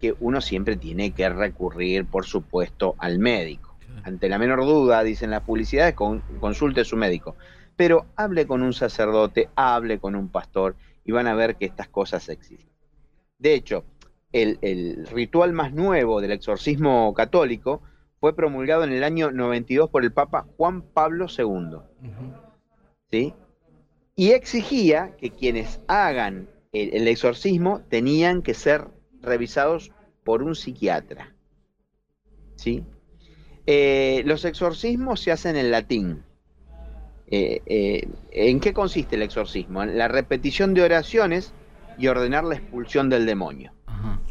que 0.00 0.14
uno 0.20 0.40
siempre 0.40 0.76
tiene 0.76 1.12
que 1.12 1.28
recurrir, 1.28 2.06
por 2.06 2.24
supuesto, 2.24 2.94
al 2.98 3.18
médico. 3.18 3.76
Ante 4.02 4.28
la 4.28 4.38
menor 4.38 4.64
duda, 4.64 5.02
dicen 5.02 5.30
las 5.30 5.42
publicidades, 5.42 5.94
consulte 5.94 6.80
a 6.80 6.84
su 6.84 6.96
médico. 6.96 7.36
Pero 7.76 8.06
hable 8.16 8.46
con 8.46 8.62
un 8.62 8.72
sacerdote, 8.72 9.50
hable 9.54 9.98
con 9.98 10.14
un 10.14 10.28
pastor 10.28 10.76
y 11.04 11.12
van 11.12 11.26
a 11.26 11.34
ver 11.34 11.56
que 11.56 11.66
estas 11.66 11.88
cosas 11.88 12.28
existen. 12.28 12.70
De 13.38 13.54
hecho, 13.54 13.84
el, 14.32 15.06
ritual 15.10 15.52
más 15.52 15.72
nuevo 15.72 16.20
del 16.20 16.32
exorcismo 16.32 17.12
católico 17.14 17.82
fue 18.20 18.36
promulgado 18.36 18.84
en 18.84 18.92
el 18.92 19.02
año 19.02 19.30
92 19.30 19.90
por 19.90 20.04
el 20.04 20.12
Papa 20.12 20.46
Juan 20.56 20.82
Pablo 20.82 21.26
II. 21.26 21.78
¿Sí? 23.10 23.34
y 24.20 24.32
exigía 24.32 25.16
que 25.16 25.30
quienes 25.30 25.80
hagan 25.88 26.46
el, 26.74 27.08
exorcismo 27.08 27.80
tenían 27.88 28.42
que 28.42 28.52
ser 28.52 28.86
revisados 29.22 29.92
por 30.24 30.42
un 30.42 30.54
psiquiatra. 30.54 31.34
¿Sí? 32.54 32.84
Eh, 33.64 34.22
los 34.26 34.44
exorcismos 34.44 35.20
se 35.20 35.32
hacen 35.32 35.56
en 35.56 35.70
latín. 35.70 36.22
Eh, 37.28 37.62
eh, 37.64 38.08
¿En 38.30 38.60
qué 38.60 38.74
consiste 38.74 39.16
el 39.16 39.22
exorcismo? 39.22 39.82
En 39.82 39.96
la 39.96 40.08
repetición 40.08 40.74
de 40.74 40.82
oraciones 40.82 41.54
y 41.96 42.08
ordenar 42.08 42.44
la 42.44 42.56
expulsión 42.56 43.08
del 43.08 43.24
demonio. 43.24 43.72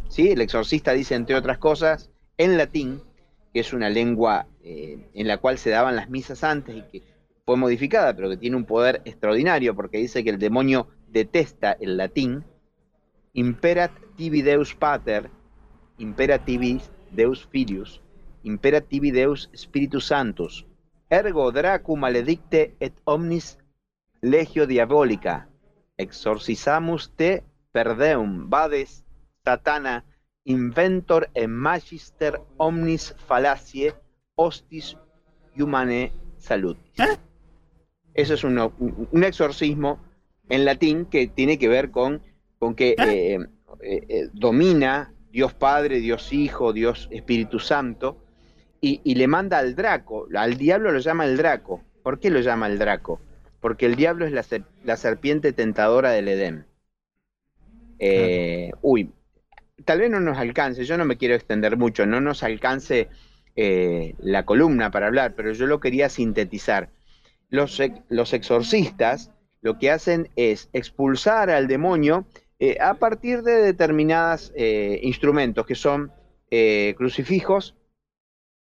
¿Sí? 0.07 0.29
El 0.29 0.41
exorcista 0.41 0.93
dice, 0.93 1.15
entre 1.15 1.35
otras 1.35 1.57
cosas, 1.57 2.11
en 2.37 2.59
latín, 2.59 3.01
que 3.53 3.59
es 3.59 3.73
una 3.73 3.89
lengua 3.89 4.47
en 4.63 5.27
la 5.27 5.37
cual 5.37 5.57
se 5.57 5.69
daban 5.69 5.95
las 5.95 6.09
misas 6.09 6.43
antes 6.43 6.75
y 6.75 6.81
que 6.83 7.03
fue 7.45 7.57
modificada, 7.57 8.15
pero 8.15 8.29
que 8.29 8.37
tiene 8.37 8.55
un 8.55 8.65
poder 8.65 9.01
extraordinario 9.05 9.75
porque 9.75 9.97
dice 9.97 10.23
que 10.23 10.29
el 10.29 10.37
demonio 10.39 10.87
detesta 11.07 11.71
el 11.71 11.97
latín. 11.97 12.43
Imperat 13.33 13.91
tibi 14.15 14.41
Deus 14.41 14.75
Pater, 14.75 15.29
imperat 15.97 16.45
tibi 16.45 16.81
Deus 17.11 17.47
Filius, 17.47 18.01
imperat 18.43 18.87
tibi 18.87 19.11
Deus 19.11 19.49
Spiritus 19.55 20.05
Santus, 20.07 20.65
ergo 21.09 21.51
dracu 21.51 21.97
maledicte 21.97 22.75
et 22.79 22.93
omnis 23.05 23.57
legio 24.21 24.67
diabolica, 24.67 25.47
exorcisamus 25.97 27.11
te 27.15 27.43
perdeum, 27.71 28.49
vades 28.49 29.03
satana, 29.43 30.05
inventor 30.49 31.29
e 31.33 31.47
magister 31.47 32.41
omnis 32.57 33.15
fallacie, 33.27 33.93
hostis 34.35 34.97
humane 35.55 36.11
salutis. 36.37 36.99
¿Eh? 36.99 37.17
Eso 38.15 38.33
es 38.33 38.43
un, 38.43 39.23
exorcismo 39.23 39.99
en 40.49 40.65
latín 40.65 41.05
que 41.05 41.27
tiene 41.27 41.59
que 41.59 41.67
ver 41.67 41.91
con, 41.91 42.21
con 42.57 42.73
que 42.73 42.95
¿Eh? 42.97 43.37
Eh, 43.81 44.29
domina 44.33 45.13
Dios 45.31 45.53
Padre, 45.53 45.99
Dios 45.99 46.33
Hijo, 46.33 46.73
Dios 46.73 47.07
Espíritu 47.11 47.59
Santo, 47.59 48.17
y, 48.81 49.13
le 49.13 49.27
manda 49.27 49.59
al 49.59 49.75
Draco. 49.75 50.27
Al 50.35 50.57
diablo 50.57 50.91
lo 50.91 50.99
llama 50.99 51.25
el 51.25 51.37
Draco. 51.37 51.83
¿Por 52.01 52.19
qué 52.19 52.31
lo 52.31 52.39
llama 52.39 52.67
el 52.67 52.79
Draco? 52.79 53.21
Porque 53.59 53.85
el 53.85 53.95
diablo 53.95 54.25
es 54.25 54.31
la, 54.31 54.97
serpiente 54.97 55.53
tentadora 55.53 56.11
del 56.11 56.29
Edén. 56.29 56.65
Uy, 58.81 59.11
tal 59.85 59.99
vez 59.99 60.09
no 60.09 60.19
nos 60.19 60.37
alcance, 60.37 60.85
yo 60.85 60.97
no 60.97 61.05
me 61.05 61.17
quiero 61.17 61.35
extender 61.35 61.77
mucho, 61.77 62.05
no 62.05 62.21
nos 62.21 62.43
alcance 62.43 63.09
la 63.55 64.45
columna 64.45 64.89
para 64.89 65.07
hablar, 65.07 65.33
pero 65.35 65.51
yo 65.51 65.67
lo 65.67 65.81
quería 65.81 66.07
sintetizar. 66.07 66.91
Los, 67.49 67.81
los 68.07 68.31
exorcistas 68.31 69.31
lo 69.61 69.77
que 69.77 69.91
hacen 69.91 70.29
es 70.35 70.69
expulsar 70.73 71.49
al 71.49 71.67
demonio 71.67 72.25
eh, 72.59 72.77
a 72.79 72.95
partir 72.95 73.41
de 73.43 73.53
determinados 73.61 74.51
eh, 74.55 74.99
instrumentos 75.03 75.65
que 75.65 75.75
son 75.75 76.11
eh, 76.51 76.93
crucifijos, 76.97 77.75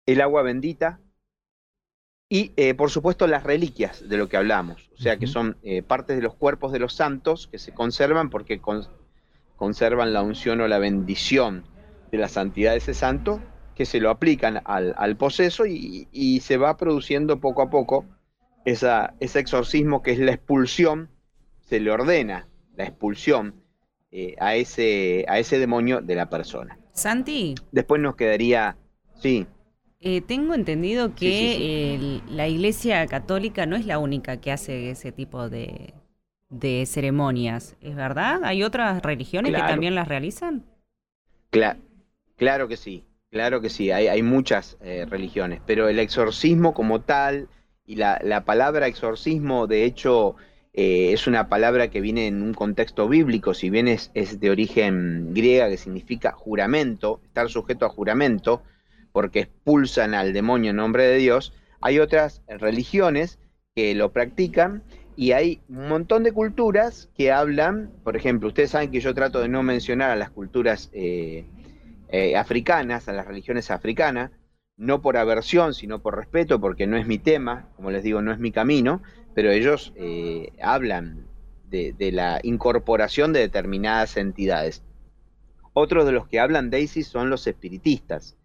el 0.05 0.21
agua 0.21 0.41
bendita 0.41 0.99
y 2.29 2.49
por 2.73 2.91
supuesto 2.91 3.25
las 3.25 3.43
reliquias 3.43 4.09
de 4.09 4.17
lo 4.17 4.27
que 4.27 4.35
hablamos, 4.35 4.89
o 4.93 4.97
sea 4.97 5.17
que 5.17 5.27
son 5.27 5.57
partes 5.87 6.17
de 6.17 6.21
los 6.21 6.35
cuerpos 6.35 6.73
de 6.73 6.79
los 6.79 6.93
santos 6.93 7.47
que 7.47 7.57
se 7.57 7.73
conservan 7.73 8.29
porque 8.29 8.59
conservan 9.57 10.13
la 10.13 10.21
unción 10.21 10.61
o 10.61 10.67
la 10.67 10.79
bendición 10.79 11.65
de 12.11 12.17
la 12.17 12.29
santidad 12.29 12.71
de 12.71 12.77
ese 12.77 12.93
santo, 12.93 13.41
que 13.75 13.85
se 13.85 13.99
lo 13.99 14.09
aplican 14.09 14.61
al, 14.63 14.95
al 14.97 15.17
poseso 15.17 15.65
y, 15.65 16.07
y 16.11 16.39
se 16.39 16.55
va 16.55 16.77
produciendo 16.77 17.41
poco 17.41 17.61
a 17.61 17.69
poco 17.69 18.05
ese 18.65 19.39
exorcismo 19.39 20.01
que 20.01 20.11
es 20.11 20.19
la 20.19 20.31
expulsión, 20.31 21.09
se 21.61 21.79
le 21.79 21.91
ordena 21.91 22.47
la 22.75 22.83
expulsión 22.85 23.55
eh, 24.11 24.35
a, 24.39 24.55
ese, 24.55 25.25
a 25.27 25.39
ese 25.39 25.59
demonio 25.59 26.01
de 26.01 26.15
la 26.15 26.29
persona. 26.29 26.77
Santi. 26.93 27.55
Después 27.71 28.01
nos 28.01 28.15
quedaría, 28.15 28.77
sí. 29.19 29.47
Eh, 29.99 30.21
tengo 30.21 30.53
entendido 30.53 31.15
que 31.15 32.21
la 32.29 32.47
Iglesia 32.47 33.05
Católica 33.07 33.65
no 33.65 33.75
es 33.75 33.85
la 33.85 33.99
única 33.99 34.37
que 34.37 34.51
hace 34.51 34.91
ese 34.91 35.11
tipo 35.11 35.49
de, 35.49 35.93
de 36.49 36.85
ceremonias, 36.85 37.75
¿es 37.81 37.95
verdad? 37.95 38.43
¿Hay 38.43 38.63
otras 38.63 39.01
religiones 39.01 39.53
que 39.53 39.59
también 39.59 39.95
las 39.95 40.07
realizan? 40.07 40.65
claro 42.35 42.67
que 42.67 42.77
sí, 42.77 43.05
claro 43.31 43.61
que 43.61 43.69
sí, 43.69 43.91
hay, 43.91 44.21
muchas 44.21 44.77
eh, 44.81 45.05
religiones, 45.09 45.61
pero 45.65 45.89
el 45.89 45.99
exorcismo 45.99 46.73
como 46.73 47.01
tal 47.01 47.47
y 47.85 47.95
la, 47.95 48.19
la 48.23 48.45
palabra 48.45 48.87
exorcismo, 48.87 49.65
de 49.65 49.85
hecho, 49.85 50.35
eh, 50.79 51.11
es 51.11 51.25
una 51.25 51.49
palabra 51.49 51.89
que 51.89 52.01
viene 52.01 52.27
en 52.27 52.43
un 52.43 52.53
contexto 52.53 53.09
bíblico, 53.09 53.55
si 53.55 53.71
bien 53.71 53.87
es, 53.87 54.11
de 54.13 54.51
origen 54.51 55.33
griega, 55.33 55.67
que 55.69 55.77
significa 55.77 56.33
juramento, 56.33 57.19
estar 57.23 57.49
sujeto 57.49 57.87
a 57.87 57.89
juramento, 57.89 58.61
porque 59.11 59.39
expulsan 59.39 60.13
al 60.13 60.33
demonio 60.33 60.69
en 60.69 60.75
nombre 60.75 61.07
de 61.07 61.17
Dios, 61.17 61.51
hay 61.81 61.97
otras 61.97 62.43
religiones 62.47 63.39
que 63.75 63.95
lo 63.95 64.11
practican 64.11 64.83
y 65.17 65.31
hay 65.31 65.61
un 65.67 65.89
montón 65.89 66.21
de 66.21 66.31
culturas 66.31 67.09
que 67.17 67.31
hablan, 67.31 67.91
por 68.03 68.15
ejemplo, 68.15 68.49
ustedes 68.49 68.69
saben 68.69 68.91
que 68.91 68.99
yo 68.99 69.15
trato 69.15 69.41
de 69.41 69.49
no 69.49 69.63
mencionar 69.63 70.11
a 70.11 70.15
las 70.15 70.29
culturas 70.29 70.91
eh, 70.93 71.43
eh, 72.09 72.37
africanas, 72.37 73.09
a 73.09 73.13
las 73.13 73.25
religiones 73.25 73.71
africanas, 73.71 74.29
no 74.77 75.01
por 75.01 75.17
aversión, 75.17 75.73
sino 75.73 76.03
por 76.03 76.15
respeto, 76.15 76.61
porque 76.61 76.85
no 76.85 76.97
es 76.97 77.07
mi 77.07 77.17
tema, 77.17 77.67
como 77.75 77.89
les 77.89 78.03
digo, 78.03 78.21
no 78.21 78.31
es 78.31 78.37
mi 78.37 78.51
camino, 78.51 79.01
pero 79.33 79.49
ellos 79.49 79.91
eh, 79.95 80.51
hablan 80.61 81.25
de, 81.67 81.95
la 82.13 82.39
incorporación 82.43 83.33
de 83.33 83.39
determinadas 83.39 84.17
entidades. 84.17 84.83
Otros 85.73 86.05
de 86.05 86.11
los 86.11 86.27
que 86.27 86.39
hablan 86.39 86.69
Daisy 86.69 87.01
son 87.01 87.31
los 87.31 87.47
espiritistas, 87.47 88.37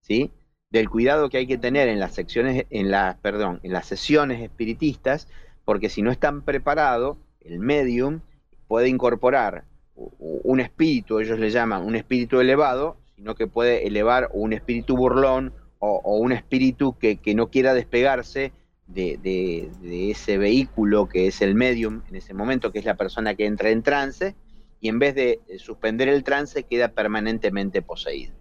¿sí? 0.00 0.30
Del 0.70 0.88
cuidado 0.88 1.28
que 1.28 1.38
hay 1.38 1.48
que 1.48 1.58
tener 1.58 1.88
en 1.88 1.98
las 1.98 2.14
secciones, 2.14 2.66
en 2.70 2.92
las, 2.92 3.16
perdón, 3.16 3.58
en 3.64 3.72
las 3.72 3.86
sesiones 3.86 4.40
espiritistas, 4.40 5.26
porque 5.70 5.88
si 5.88 6.02
no 6.02 6.10
están 6.10 6.42
preparados, 6.42 7.16
el 7.42 7.60
medium 7.60 8.22
puede 8.66 8.88
incorporar 8.88 9.62
un 9.94 10.58
espíritu, 10.58 11.20
ellos 11.20 11.38
le 11.38 11.48
llaman 11.50 11.86
un 11.86 11.94
espíritu 11.94 12.40
elevado, 12.40 12.96
sino 13.14 13.36
que 13.36 13.46
puede 13.46 13.86
elevar 13.86 14.30
un 14.32 14.52
espíritu 14.52 14.96
burlón 14.96 15.52
o, 15.78 16.16
un 16.16 16.32
espíritu 16.32 16.98
que, 16.98 17.20
no 17.36 17.50
quiera 17.50 17.72
despegarse 17.72 18.52
de, 18.88 19.70
ese 20.10 20.38
vehículo 20.38 21.08
que 21.08 21.28
es 21.28 21.40
el 21.40 21.54
medium 21.54 22.02
en 22.08 22.16
ese 22.16 22.34
momento, 22.34 22.72
que 22.72 22.80
es 22.80 22.84
la 22.84 22.96
persona 22.96 23.36
que 23.36 23.46
entra 23.46 23.70
en 23.70 23.84
trance, 23.84 24.34
y 24.80 24.88
en 24.88 24.98
vez 24.98 25.14
de 25.14 25.38
suspender 25.58 26.08
el 26.08 26.24
trance 26.24 26.64
queda 26.64 26.88
permanentemente 26.88 27.80
poseído. 27.80 28.34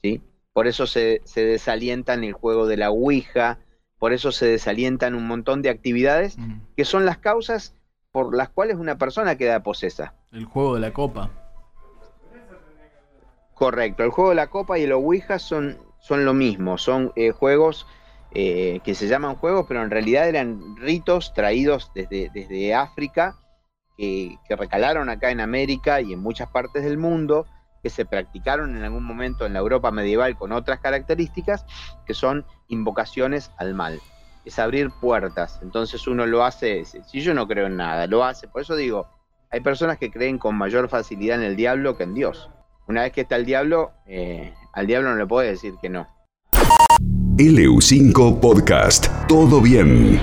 ¿Sí? 0.00 0.22
Por 0.52 0.68
eso 0.68 0.86
se, 0.86 1.22
se 1.24 1.44
desalientan 1.44 2.22
el 2.22 2.34
juego 2.34 2.68
de 2.68 2.76
la 2.76 2.92
Ouija, 2.92 3.58
por 4.00 4.12
eso 4.14 4.32
se 4.32 4.46
desalientan 4.46 5.14
un 5.14 5.28
montón 5.28 5.62
de 5.62 5.68
actividades 5.68 6.36
que 6.76 6.84
son 6.84 7.04
las 7.04 7.18
causas 7.18 7.76
por 8.10 8.34
las 8.34 8.48
cuales 8.48 8.76
una 8.76 8.98
persona 8.98 9.36
queda 9.36 9.62
posesa. 9.62 10.14
El 10.32 10.46
juego 10.46 10.74
de 10.74 10.80
la 10.80 10.92
copa. 10.92 11.30
Correcto, 13.54 14.02
el 14.02 14.10
juego 14.10 14.30
de 14.30 14.36
la 14.36 14.46
copa 14.48 14.78
y 14.78 14.84
el 14.84 14.92
Ouija 14.92 15.38
son, 15.38 15.78
son 16.00 16.24
lo 16.24 16.32
mismo, 16.32 16.78
son 16.78 17.12
eh, 17.14 17.30
juegos 17.30 17.86
eh, 18.32 18.80
que 18.84 18.94
se 18.94 19.06
llaman 19.06 19.34
juegos, 19.34 19.66
pero 19.68 19.82
en 19.82 19.90
realidad 19.90 20.26
eran 20.26 20.76
ritos 20.76 21.34
traídos 21.34 21.92
desde, 21.94 22.30
desde 22.32 22.74
África, 22.74 23.36
que, 23.98 24.38
recalaron 24.48 25.10
acá 25.10 25.30
en 25.30 25.40
América 25.40 26.00
y 26.00 26.14
en 26.14 26.20
muchas 26.20 26.48
partes 26.48 26.84
del 26.84 26.96
mundo, 26.96 27.46
que 27.82 27.90
se 27.90 28.04
practicaron 28.04 28.76
en 28.76 28.82
algún 28.82 29.04
momento 29.04 29.46
en 29.46 29.52
la 29.52 29.58
Europa 29.58 29.90
medieval 29.90 30.36
con 30.36 30.52
otras 30.52 30.80
características, 30.80 31.64
que 32.06 32.14
son 32.14 32.44
invocaciones 32.68 33.50
al 33.58 33.74
mal. 33.74 34.00
Es 34.44 34.58
abrir 34.58 34.90
puertas. 34.90 35.60
Entonces 35.62 36.06
uno 36.06 36.26
lo 36.26 36.44
hace, 36.44 36.84
si 36.84 37.20
yo 37.20 37.34
no 37.34 37.46
creo 37.46 37.66
en 37.66 37.76
nada, 37.76 38.06
lo 38.06 38.24
hace. 38.24 38.48
Por 38.48 38.62
eso 38.62 38.76
digo, 38.76 39.06
hay 39.50 39.60
personas 39.60 39.98
que 39.98 40.10
creen 40.10 40.38
con 40.38 40.56
mayor 40.56 40.88
facilidad 40.88 41.38
en 41.38 41.44
el 41.44 41.56
diablo 41.56 41.96
que 41.96 42.04
en 42.04 42.14
Dios. 42.14 42.50
Una 42.86 43.02
vez 43.02 43.12
que 43.12 43.22
está 43.22 43.36
el 43.36 43.44
diablo, 43.44 43.92
eh, 44.06 44.54
al 44.72 44.86
diablo 44.86 45.10
no 45.10 45.16
le 45.16 45.26
puede 45.26 45.50
decir 45.50 45.74
que 45.80 45.88
no. 45.88 46.06
LU5 47.36 48.40
Podcast. 48.40 49.08
Todo 49.26 49.60
bien. 49.60 50.20